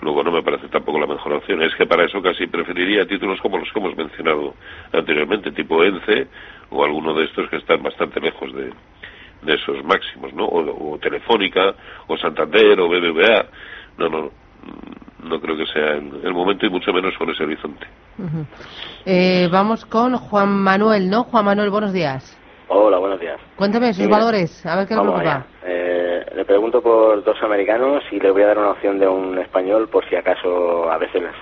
[0.01, 1.63] Luego no me parece tampoco la mejor opción.
[1.63, 4.55] Es que para eso casi preferiría títulos como los que hemos mencionado
[4.93, 6.27] anteriormente, tipo ENCE
[6.71, 8.73] o alguno de estos que están bastante lejos de,
[9.43, 10.47] de esos máximos, ¿no?
[10.47, 11.75] O, Telefónica,
[12.09, 13.47] o Santander, o BBVA.
[13.99, 14.31] No, no,
[15.23, 17.87] no creo que sea el, momento y mucho menos con ese horizonte.
[19.07, 21.25] Eh, vamos con Juan Manuel, ¿no?
[21.25, 22.39] Juan Manuel, buenos días.
[22.69, 23.39] Hola, buenos días.
[23.57, 25.47] Cuéntame sus valores, a ver qué le preocupa.
[26.35, 29.89] Le pregunto por dos americanos y le voy a dar una opción de un español
[29.89, 31.33] por si acaso a veces les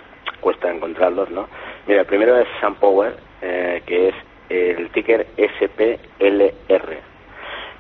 [0.40, 1.48] cuesta encontrarlos, ¿no?
[1.86, 4.14] Mira, el primero es Sam Power, eh, que es
[4.48, 6.98] el ticker SPLR.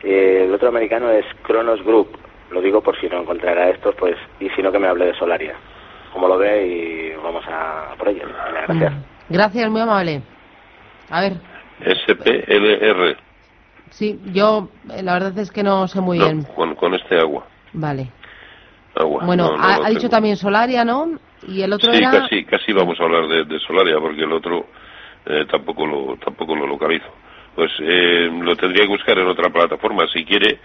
[0.02, 2.16] Eh, el otro americano es Kronos Group,
[2.50, 5.14] lo digo por si no encontrará estos, pues, y si no que me hable de
[5.14, 5.54] Solaria.
[6.12, 8.26] Como lo ve y vamos a por ello.
[8.66, 8.92] Gracias.
[9.28, 10.22] Gracias, muy amable.
[11.10, 11.32] A ver.
[11.80, 13.31] SPLR.
[13.92, 16.44] Sí, yo eh, la verdad es que no sé muy bien.
[16.56, 17.46] Con, con este agua.
[17.74, 18.10] Vale.
[18.94, 19.24] Agua.
[19.24, 21.18] Bueno, ha, dicho también Solaria, ¿no?
[21.46, 22.10] Y el otro sí, era...
[22.10, 24.66] casi, casi vamos a hablar de, Solaria, porque el otro
[25.26, 27.06] eh, tampoco lo tampoco lo localizo.
[27.54, 30.06] Pues eh, lo tendría que buscar en otra plataforma.
[30.12, 30.58] Si quiere,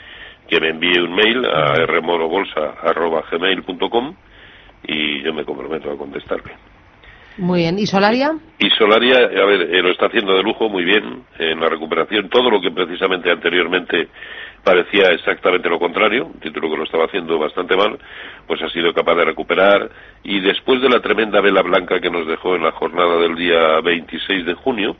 [0.47, 4.15] que me envíe un mail a rmorobolsa.gmail.com
[4.83, 6.53] y yo me comprometo a contestarle.
[7.37, 7.77] Muy bien.
[7.77, 8.35] ¿Y Solaria?
[8.57, 12.29] Y Solaria, a ver, eh, lo está haciendo de lujo muy bien en la recuperación.
[12.29, 14.07] Todo lo que precisamente anteriormente
[14.63, 17.97] parecía exactamente lo contrario, un título que lo estaba haciendo bastante mal,
[18.47, 19.89] pues ha sido capaz de recuperar.
[20.23, 23.81] Y después de la tremenda vela blanca que nos dejó en la jornada del día
[23.81, 24.97] 26 de junio,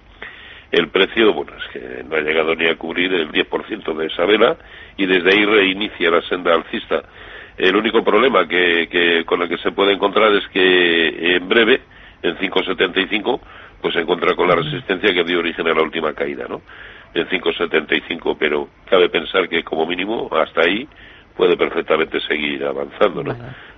[0.72, 4.26] el precio, bueno, es que no ha llegado ni a cubrir el 10% de esa
[4.26, 4.58] vela
[4.96, 7.04] y desde ahí reinicia la senda alcista.
[7.58, 11.82] El único problema que, que, con el que se puede encontrar es que en breve
[12.22, 13.40] en 5.75,
[13.82, 16.62] pues se encuentra con la resistencia que dio origen a la última caída, ¿no?
[17.14, 20.88] En 5.75, pero cabe pensar que como mínimo hasta ahí
[21.36, 23.36] puede perfectamente seguir avanzando, ¿no?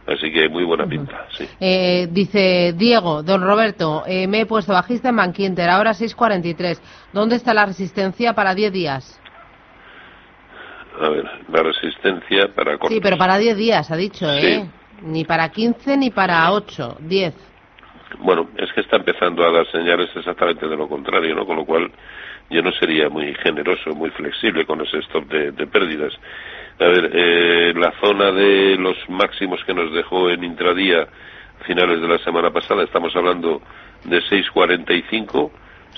[0.08, 1.48] Así que muy buena pinta, sí.
[1.60, 6.80] Eh, dice Diego, don Roberto, eh, me he puesto bajista en Banquinter, ahora 6.43.
[7.14, 9.22] ¿Dónde está la resistencia para 10 días?
[11.00, 12.78] A ver, la resistencia para...
[12.88, 14.66] Sí, pero para 10 días, ha dicho, ¿eh?
[15.04, 17.50] Ni para 15 ni para 8, 10
[18.18, 21.46] bueno, es que está empezando a dar señales exactamente de lo contrario, ¿no?
[21.46, 21.92] Con lo cual
[22.50, 26.14] yo no sería muy generoso, muy flexible con ese stop de, pérdidas.
[26.80, 31.08] A ver, eh, la zona de los máximos que nos dejó en intradía
[31.66, 33.62] finales de la semana pasada, estamos hablando
[34.06, 35.52] de 6.45,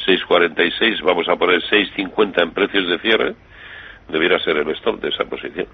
[0.06, 3.36] 6.46, vamos a poner 6.50 en precios de cierre,
[4.10, 5.68] debiera ser el stop de esa posición.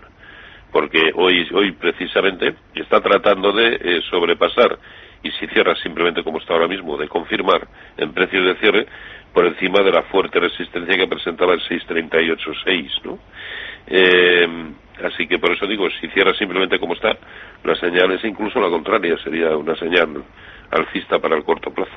[0.72, 4.78] Porque hoy, hoy precisamente está tratando de eh, sobrepasar
[5.24, 8.88] y si cierra simplemente como está ahora mismo, de confirmar en precios de cierre
[9.34, 13.20] por encima de la fuerte resistencia que presentaba el 638.6, ¿no?
[13.88, 14.48] Eh,
[15.04, 17.18] así que por eso digo, si cierra simplemente como está,
[17.64, 20.24] la señal es incluso la contraria, sería una señal
[20.72, 21.92] alcista para el corto plazo.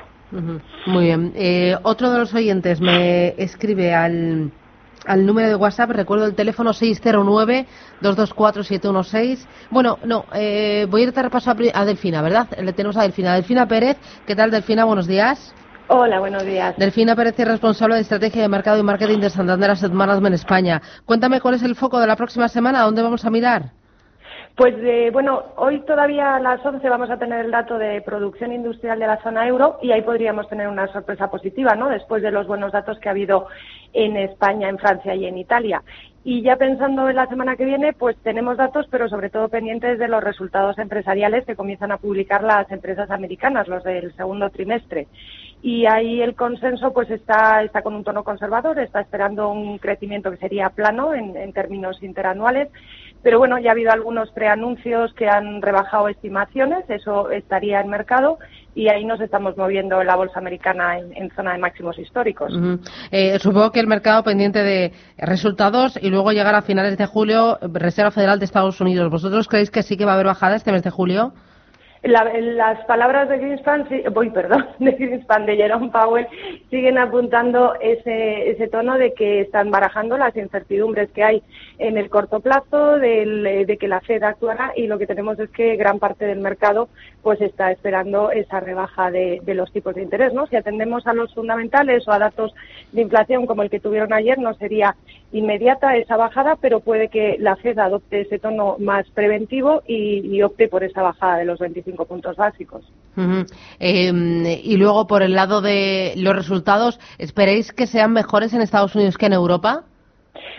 [0.85, 1.33] Muy bien.
[1.35, 4.51] Eh, otro de los oyentes me escribe al
[5.05, 9.45] al número de WhatsApp, recuerdo el teléfono 609-224-716.
[9.69, 12.49] Bueno, no, eh, voy a ir a repaso a, Delfina, ¿verdad?
[12.59, 13.35] Le tenemos a Delfina.
[13.35, 14.83] Delfina Pérez, ¿qué tal Delfina?
[14.85, 15.53] Buenos días.
[15.87, 16.75] Hola, buenos días.
[16.77, 20.81] Delfina Pérez es responsable de estrategia de mercado y marketing de Santander Asset Management España.
[21.05, 23.73] Cuéntame cuál es el foco de la próxima semana, ¿a dónde vamos a mirar?
[24.61, 28.53] Pues eh, bueno, hoy todavía a las 11 vamos a tener el dato de producción
[28.53, 31.89] industrial de la zona euro y ahí podríamos tener una sorpresa positiva, ¿no?
[31.89, 33.47] Después de los buenos datos que ha habido
[33.91, 35.81] en España, en Francia y en Italia.
[36.23, 39.97] Y ya pensando en la semana que viene, pues tenemos datos, pero sobre todo pendientes
[39.97, 45.07] de los resultados empresariales que comienzan a publicar las empresas americanas, los del segundo trimestre.
[45.63, 50.29] Y ahí el consenso pues está, está con un tono conservador, está esperando un crecimiento
[50.29, 52.69] que sería plano en, en términos interanuales
[53.23, 58.39] Pero bueno, ya ha habido algunos preanuncios que han rebajado estimaciones, eso estaría en mercado
[58.73, 62.51] y ahí nos estamos moviendo en la bolsa americana en, zona de máximos históricos.
[63.11, 67.59] Eh, supongo que el mercado pendiente de resultados y luego llegar a finales de julio,
[67.61, 69.11] Reserva Federal de Estados Unidos.
[69.11, 71.33] ¿Vosotros creéis que sí que va a haber bajada este mes de julio?
[72.03, 76.27] Las palabras de Greenspan, voy, perdón, de Greenspan, de Jerome Powell,
[76.69, 81.43] siguen apuntando ese, ese tono de que están barajando las incertidumbres que hay
[81.77, 85.75] en el corto plazo, de que la Fed actuará y lo que tenemos es que
[85.75, 86.89] gran parte del mercado
[87.21, 90.47] pues está esperando esa rebaja de, los tipos de interés, ¿no?
[90.47, 92.53] Si atendemos a los fundamentales o a datos
[92.91, 94.95] de inflación como el que tuvieron ayer, no sería
[95.31, 100.41] inmediata esa bajada, pero puede que la Fed adopte ese tono más preventivo y, y
[100.41, 102.83] opte por esa bajada de los 25 puntos básicos.
[103.79, 108.95] Em, y luego, por el lado de los resultados, ¿esperéis que sean mejores en Estados
[108.95, 109.83] Unidos que en Europa?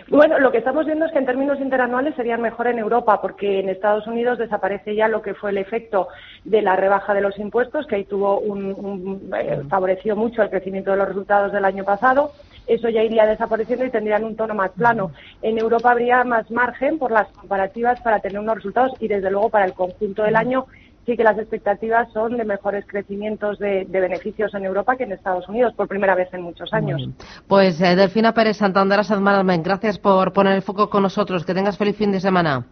[0.09, 3.61] Bueno, lo que estamos viendo es que en términos interanuales serían mejor en Europa, porque
[3.61, 6.09] en Estados Unidos desaparece ya lo que fue el efecto
[6.45, 10.91] de la rebaja de los impuestos, que ahí tuvo un, eh, favoreció mucho el crecimiento
[10.91, 12.33] de los resultados del año pasado.
[12.67, 15.13] Eso ya iría desapareciendo y tendrían un tono más plano.
[15.41, 19.49] En Europa habría más margen por las comparativas para tener unos resultados y, desde luego,
[19.49, 20.67] para el conjunto del año
[21.07, 25.49] sí que las expectativas son de mejores crecimientos de, beneficios en Europa que en Estados
[25.49, 27.09] Unidos, por primera vez en muchos años.
[27.49, 31.45] Pues eh, Delfina Pérez Santander Management, gracias por poner el foco con nosotros.
[31.45, 32.65] Que tengas feliz fin de semana.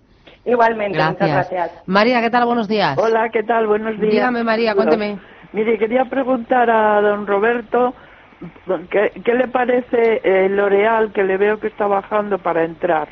[0.45, 1.83] Igualmente, muchas gracias.
[1.87, 2.47] María, ¿qué tal?
[2.47, 2.97] Buenos días.
[2.99, 3.67] Hola, ¿qué tal?
[3.67, 4.13] Buenos días.
[4.13, 5.19] Dígame, María, cuénteme.
[5.53, 7.95] Mire, quería preguntar a don Roberto
[8.91, 13.09] qué, le parece el L'Oreal, que le veo que está bajando para entrar.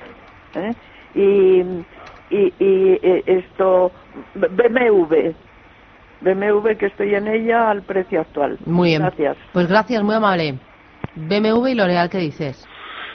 [0.54, 0.72] ¿eh?
[1.14, 1.62] Y,
[2.30, 3.92] y, y esto,
[4.34, 5.32] BMW.
[6.20, 8.58] BMW que estoy en ella al precio actual.
[8.66, 9.02] Muy bien.
[9.02, 9.36] Gracias.
[9.52, 10.58] Pues gracias, muy amable.
[11.14, 12.66] BMW y L'Oreal, ¿qué dices?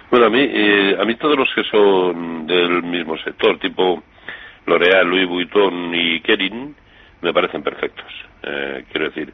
[0.10, 4.04] Bueno, a mí, eh, a mí todos los que son del mismo sector, tipo
[4.66, 6.76] L'Oreal, Louis Vuitton y Kering,
[7.22, 8.06] me parecen perfectos.
[8.44, 9.34] Eh, quiero decir,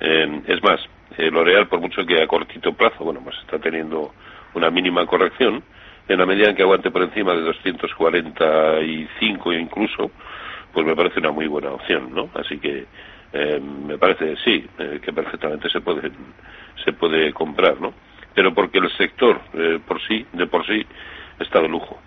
[0.00, 0.80] eh, es más,
[1.18, 4.12] L'Oreal, por mucho que a cortito plazo, bueno, pues está teniendo
[4.54, 5.62] una mínima corrección,
[6.08, 10.10] en la medida en que aguante por encima de 245 incluso,
[10.72, 12.30] pues me parece una muy buena opción, ¿no?
[12.34, 12.86] Así que
[13.32, 16.10] eh, me parece, sí, eh, que perfectamente se puede,
[16.84, 17.92] se puede comprar, ¿no?
[18.34, 20.84] Pero porque el sector eh, por sí, de por sí,
[21.38, 22.00] está de lujo.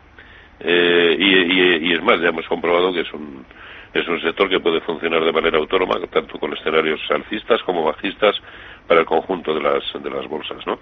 [0.59, 3.45] Y, y, es más, ya hemos comprobado que es un,
[3.93, 8.39] es un sector que puede funcionar de manera autónoma, tanto con escenarios alcistas como bajistas
[8.87, 10.79] para el conjunto de las, de las bolsas, ¿no?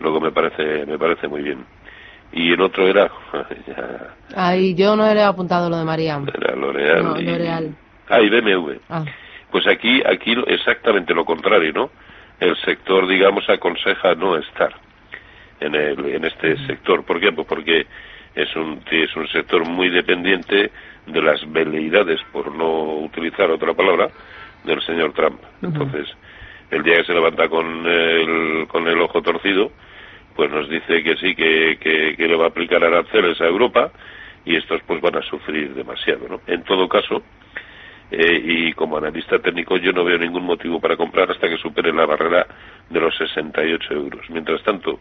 [0.00, 1.66] Luego me parece, me parece muy bien
[2.32, 3.10] y el otro era...
[4.34, 6.20] Ay, yo no he apuntado lo de María.
[6.34, 7.04] Era L'Oreal.
[7.04, 7.74] No, L'Oreal.
[8.08, 8.72] Ah, y BMW.
[8.88, 9.04] Ah.
[9.50, 11.90] Pues aquí, aquí exactamente lo contrario, ¿no?
[12.40, 14.72] El sector, digamos, aconseja no estar
[15.60, 17.04] en, el, en este sector.
[17.04, 17.32] ¿Por qué?
[17.32, 17.86] Pues porque
[18.34, 20.70] es un, es un sector muy dependiente
[21.06, 24.08] de las veleidades, por no utilizar otra palabra,
[24.64, 25.40] del señor Trump.
[25.60, 26.08] Entonces,
[26.70, 29.72] el día que se levanta con el, con el ojo torcido,
[30.34, 33.90] pues nos dice que sí, que, que, le va a aplicar aranceles a Europa
[34.44, 36.40] y estos pues van a sufrir demasiado, ¿no?
[36.46, 37.22] En todo caso,
[38.10, 41.92] eh, y como analista técnico yo no veo ningún motivo para comprar hasta que supere
[41.92, 42.46] la barrera
[42.90, 44.28] de los 68 euros.
[44.30, 44.98] Mientras tanto,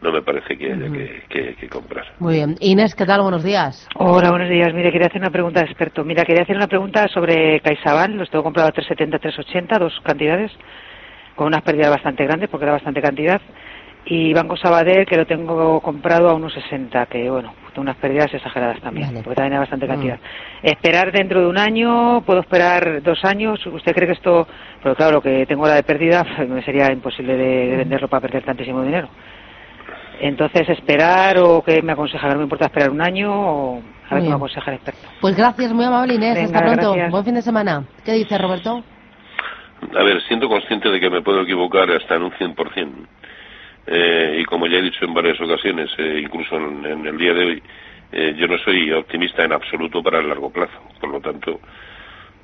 [0.00, 0.90] no me parece que haya
[1.28, 2.04] que, comprar.
[2.18, 2.56] Muy bien.
[2.60, 3.22] Inés, ¿qué tal?
[3.22, 3.88] Buenos días.
[3.94, 4.74] Hola, buenos días.
[4.74, 6.04] Mire, quería hacer una pregunta de experto.
[6.04, 8.16] Mira, quería hacer una pregunta sobre CaixaBank.
[8.16, 10.52] Los tengo comprado a 370, 380, dos cantidades,
[11.36, 13.40] con unas pérdidas bastante grandes, porque era bastante cantidad
[14.04, 18.32] y Banco Sabadell que lo tengo comprado a unos 60 que bueno tengo unas pérdidas
[18.34, 19.88] exageradas también porque también hay bastante mm.
[19.88, 20.18] cantidad.
[20.62, 23.64] Esperar dentro de un año puedo esperar dos años.
[23.66, 24.46] Usted cree que esto
[24.82, 28.44] pero claro lo que tengo ahora de pérdida me sería imposible de, venderlo para perder
[28.44, 29.08] tantísimo dinero
[30.20, 34.24] entonces esperar o qué me aconseja no me importa esperar un año o a ver
[34.24, 35.08] qué me aconseja el experto.
[35.20, 36.94] Pues gracias muy amable Inés hasta pronto.
[37.10, 37.84] buen fin de semana.
[38.04, 38.84] ¿qué dice Roberto?
[39.98, 43.06] a ver siento consciente de que me puedo equivocar hasta en un 100%
[43.86, 47.44] eh, y como ya he dicho en varias ocasiones, eh, incluso en, el día de
[47.44, 47.62] hoy,
[48.12, 50.78] eh, yo no soy optimista en absoluto para el largo plazo.
[51.00, 51.60] Por lo tanto,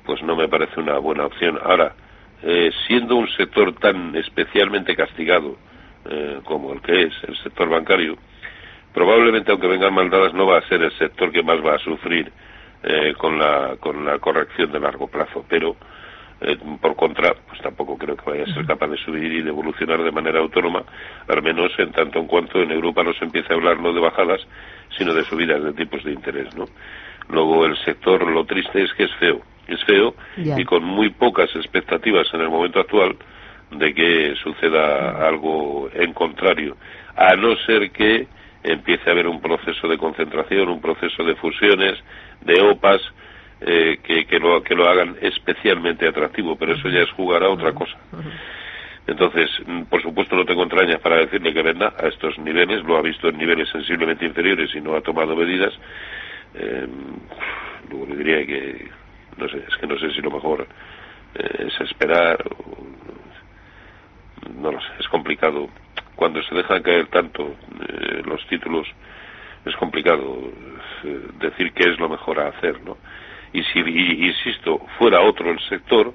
[0.05, 1.59] pues no me parece una buena opción.
[1.63, 1.93] Ahora,
[2.87, 5.57] siendo un sector tan especialmente castigado
[6.45, 8.17] como el que es el sector bancario,
[8.93, 12.31] probablemente aunque vengan maldadas no va a ser el sector que más va a sufrir
[13.17, 15.75] con la con la corrección de largo plazo, pero
[16.41, 19.49] eh, por contra, pues tampoco creo que vaya a ser capaz de subir y de
[19.49, 20.83] evolucionar de manera autónoma,
[21.27, 23.99] al menos en tanto en cuanto en Europa no se empiece a hablar no de
[23.99, 24.41] bajadas,
[24.97, 26.65] sino de subidas de tipos de interés, ¿no?
[27.29, 31.53] Luego el sector, lo triste es que es feo, es feo y con muy pocas
[31.55, 33.15] expectativas en el momento actual
[33.71, 36.75] de que suceda algo en contrario,
[37.15, 38.27] a no ser que
[38.63, 41.99] empiece a haber un proceso de concentración, un proceso de fusiones,
[42.41, 43.01] de OPAs,
[43.61, 47.49] eh, que, que, lo, que lo hagan especialmente atractivo, pero eso ya es jugar a
[47.49, 47.97] otra cosa.
[49.05, 52.97] Entonces, mm, por supuesto, no tengo entrañas para decirle que venda a estos niveles, lo
[52.97, 55.73] ha visto en niveles sensiblemente inferiores y no ha tomado medidas.
[56.53, 56.87] Eh,
[57.89, 58.87] luego le diría que,
[59.37, 60.67] no sé, es que no sé si lo mejor
[61.35, 62.37] eh, es esperar,
[64.55, 65.69] no lo sé, es complicado.
[66.15, 67.55] Cuando se dejan caer tanto
[67.87, 68.87] eh, los títulos,
[69.65, 70.51] es complicado
[71.03, 72.97] eh, decir qué es lo mejor a hacer, ¿no?
[73.53, 76.13] Y si, y- insisto, fuera otro el sector,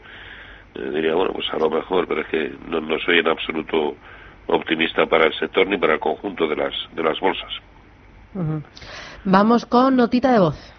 [0.75, 3.97] eh, diría, bueno, pues a lo mejor, pero es que no, no soy en absoluto
[4.47, 7.51] optimista para el sector ni para el conjunto de las, de las bolsas.
[9.25, 10.75] Vamos con notita de voz.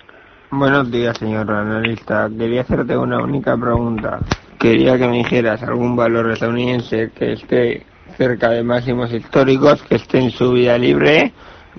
[0.51, 2.29] Buenos días, señor analista.
[2.37, 4.19] Quería hacerte una única pregunta.
[4.59, 7.85] Quería que me dijeras algún valor estadounidense que esté
[8.17, 11.33] cerca de máximos históricos, que esté en su vida libre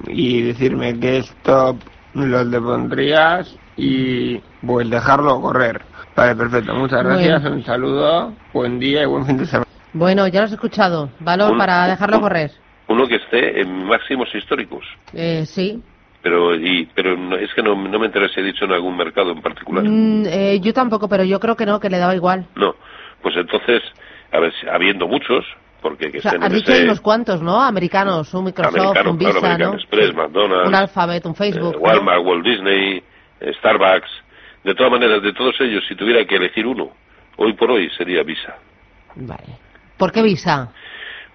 [0.08, 1.76] y decirme qué stop
[2.14, 5.82] los le pondrías y pues dejarlo correr.
[6.14, 6.74] Vale, perfecto.
[6.74, 7.42] Muchas gracias.
[7.42, 7.52] bien.
[7.52, 8.32] Un saludo.
[8.52, 9.66] Buen día y buen fin de semana.
[9.92, 11.10] Bueno, ya lo has escuchado.
[11.20, 12.50] Valor Un- para dejarlo correr.
[12.88, 14.84] Uno que esté en máximos históricos.
[15.12, 15.82] Eh, sí.
[16.22, 18.96] Pero, y, pero no- es que no, no me interesa si he dicho en algún
[18.96, 19.84] mercado en particular.
[19.84, 22.46] Mm, eh, yo tampoco, pero yo creo que no, que le daba igual.
[22.56, 22.74] No.
[23.22, 23.82] Pues entonces,
[24.32, 25.44] a ver, habiendo muchos,
[25.82, 27.60] porque que O sea, estén has en dicho ese unos cuantos, ¿no?
[27.62, 29.76] Americanos, un Microsoft, americano, un claro, Visa, American ¿no?
[29.78, 31.74] Express, McDonald's, Un Alphabet, un Facebook.
[31.74, 31.82] eh, ¿no?
[31.82, 33.02] Walmart, Walt Disney, eh,
[33.40, 34.10] Starbucks.
[34.64, 36.90] De todas maneras, de todos ellos, si tuviera que elegir uno,
[37.36, 38.56] hoy por hoy sería Visa.
[39.14, 39.58] Vale.
[39.96, 40.72] ¿Por qué Visa?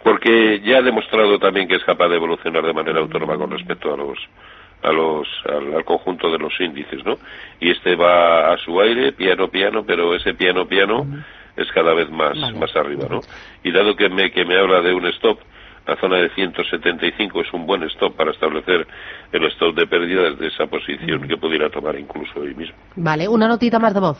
[0.03, 3.93] Porque ya ha demostrado también que es capaz de evolucionar de manera autónoma con respecto
[3.93, 4.17] a los
[4.83, 7.17] a los al, al conjunto de los índices, ¿no?
[7.59, 11.05] Y este va a su aire, piano piano, pero ese piano piano
[11.55, 13.21] es cada vez más más arriba, ¿no?
[13.63, 15.39] Y dado que me que me habla de un stop,
[15.91, 18.87] la zona de 175 es un buen stop para establecer
[19.33, 22.75] el stop de pérdidas de esa posición que pudiera tomar incluso hoy mismo.
[22.95, 24.17] Vale, una notita más de voz.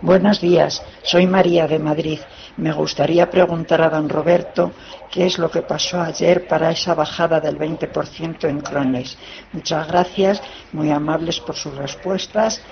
[0.00, 2.20] Buenos días, soy María de Madrid.
[2.56, 4.70] Me gustaría preguntar a don Roberto
[5.10, 9.18] qué es lo que pasó ayer para esa bajada del 20% en Crones.
[9.52, 10.40] Muchas gracias,
[10.72, 12.64] muy amables por sus respuestas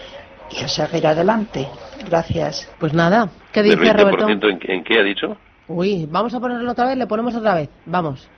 [0.57, 1.67] y a seguir adelante.
[2.09, 2.73] Gracias.
[2.79, 4.29] Pues nada, ¿qué ¿Del dice Roberto?
[4.29, 5.37] 20% en, en qué ha dicho?
[5.67, 7.69] Uy, vamos a ponerlo otra vez, le ponemos otra vez.
[7.87, 8.36] Vamos.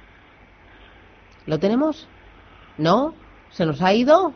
[1.49, 2.07] ¿Lo tenemos?
[2.77, 3.15] ¿No?
[3.51, 4.35] ¿Se nos ha ido?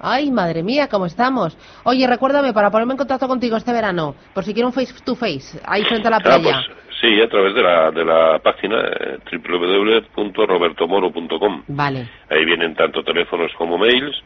[0.00, 1.56] Ay, madre mía, ¿cómo estamos?
[1.84, 5.14] Oye, recuérdame para ponerme en contacto contigo este verano, por si quiero un face to
[5.14, 6.42] face, ahí frente a la Ah, playa.
[6.42, 6.56] pues
[7.02, 11.64] sí, a través de la, de la página eh, www.robertomoro.com.
[11.68, 12.08] Vale.
[12.30, 14.16] Ahí vienen tanto teléfonos como mails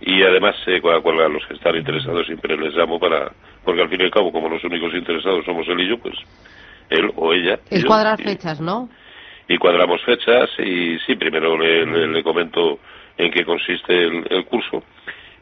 [0.00, 3.32] y además eh, a los que están interesados siempre les llamo para...
[3.64, 6.14] Porque al fin y al cabo, como los únicos interesados somos él y yo, pues
[6.90, 7.58] él o ella.
[7.68, 8.88] Es yo, cuadrar y- fechas, ¿no?
[9.48, 12.78] Y cuadramos fechas y sí, primero le, le- le comento
[13.16, 14.82] en qué consiste el, el curso,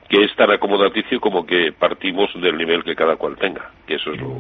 [0.09, 4.13] que es tan acomodaticio como que partimos del nivel que cada cual tenga, que eso
[4.13, 4.39] es lo,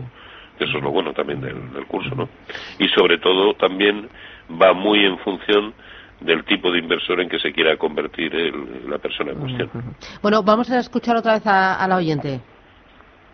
[0.58, 2.28] eso es lo bueno también del, del curso, ¿no?
[2.78, 4.08] Y sobre todo también
[4.60, 5.72] va muy en función
[6.20, 9.70] del tipo de inversor en que se quiera convertir el- la persona en cuestión.
[10.22, 12.40] Bueno, vamos a escuchar otra vez a, a la oyente.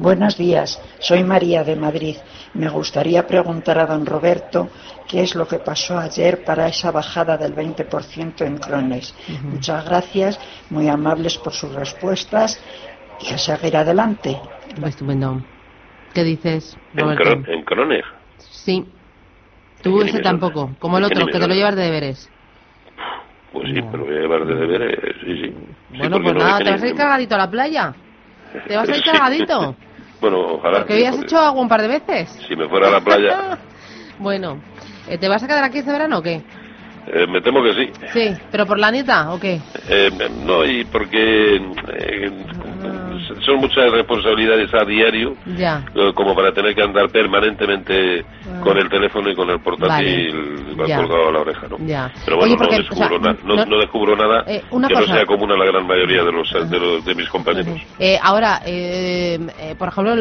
[0.01, 2.17] Buenos días, soy María de Madrid.
[2.55, 4.71] Me gustaría preguntar a don Roberto
[5.07, 9.15] qué es lo que pasó ayer para esa bajada del 20% en Crones.
[9.43, 10.41] Muchas gracias,
[10.71, 12.65] muy amables por sus respuestas
[13.21, 14.41] y a seguir adelante.
[14.83, 15.43] Estupendo.
[16.15, 17.33] ¿Qué dices, Roberto?
[17.51, 17.63] En
[18.39, 18.87] Sí.
[19.83, 22.31] Tú ¿Qué ese tampoco, como el ¿Qué otro, que te lo llevas de deberes.
[23.53, 25.55] pues sí, pero voy a llevar de deberes, sí, sí.
[25.99, 27.95] Bueno, pues no nada, te vas a ir cargadito a la playa.
[28.67, 29.11] Te vas a ir Sí.
[29.11, 29.77] cargadito.
[30.21, 30.79] Bueno, ojalá.
[30.79, 32.31] Porque porque hecho agua un par de veces.
[32.47, 33.59] Si me fuera a la playa,
[34.19, 34.59] Bueno,
[35.09, 36.43] ¿eh, ¿te vas a quedar aquí este verano o qué?
[37.13, 37.91] eh, me temo que sí.
[38.13, 39.61] Sí, pero por la nieta o qué?
[39.89, 40.11] Eh,
[40.45, 42.31] no, y porque eh,
[43.45, 45.85] son muchas responsabilidades a diario Ya.
[45.95, 48.25] eh, como para tener que andar permanentemente
[48.63, 50.97] con el teléfono y con el portátil Ya.
[50.97, 51.77] colgado a la oreja, ¿no?
[51.87, 52.11] Ya.
[52.25, 54.63] Pero bueno, Oye, porque, no, descubro o sea, na- no, no- no descubro nada Eh,
[54.71, 55.07] una que cosa.
[55.09, 57.81] no sea común a la gran mayoría de los de, los, de mis compañeros.
[57.99, 60.15] Eh, ahora, eh, eh, por ejemplo,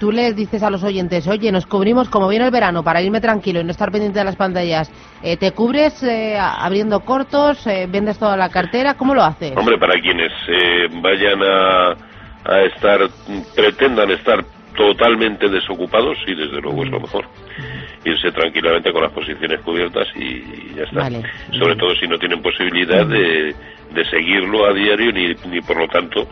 [0.00, 3.20] tú les dices a los oyentes, oye, nos cubrimos como viene el verano para irme
[3.20, 4.90] tranquilo y no estar pendiente de las pantallas.
[5.22, 7.64] Eh, ¿Te cubres eh, abriendo cortos?
[7.88, 8.94] ¿Vendes toda la cartera?
[8.94, 9.52] ¿Cómo lo haces?
[9.56, 11.96] Hombre, para quienes eh, vayan a,
[12.48, 13.00] a estar,
[13.54, 14.44] pretendan estar
[14.76, 17.26] totalmente desocupados, sí, desde luego es lo mejor.
[18.04, 21.00] Irse tranquilamente con las posiciones cubiertas y, y ya está.
[21.00, 21.22] Vale.
[21.58, 23.54] Sobre todo si no tienen posibilidad de,
[23.90, 26.28] de seguirlo a diario ni, ni por lo tanto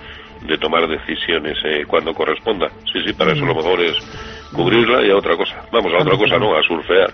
[0.46, 2.70] de tomar decisiones eh, cuando corresponda.
[2.92, 3.96] Sí, sí, para eso lo mejor es
[4.52, 5.66] cubrirla y a otra cosa.
[5.72, 7.10] Vamos, a otra cosa no, a surfear.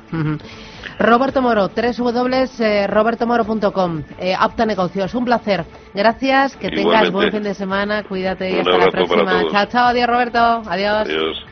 [0.99, 4.03] Roberto Moro, www.robertomoro.com.
[4.19, 5.65] Eh, apta negocios, un placer.
[5.95, 9.43] Gracias, que tengas buen fin de semana, cuídate y Un hasta la próxima.
[9.51, 11.09] Chao, chao, adiós Roberto, adiós.
[11.09, 11.45] Adiós.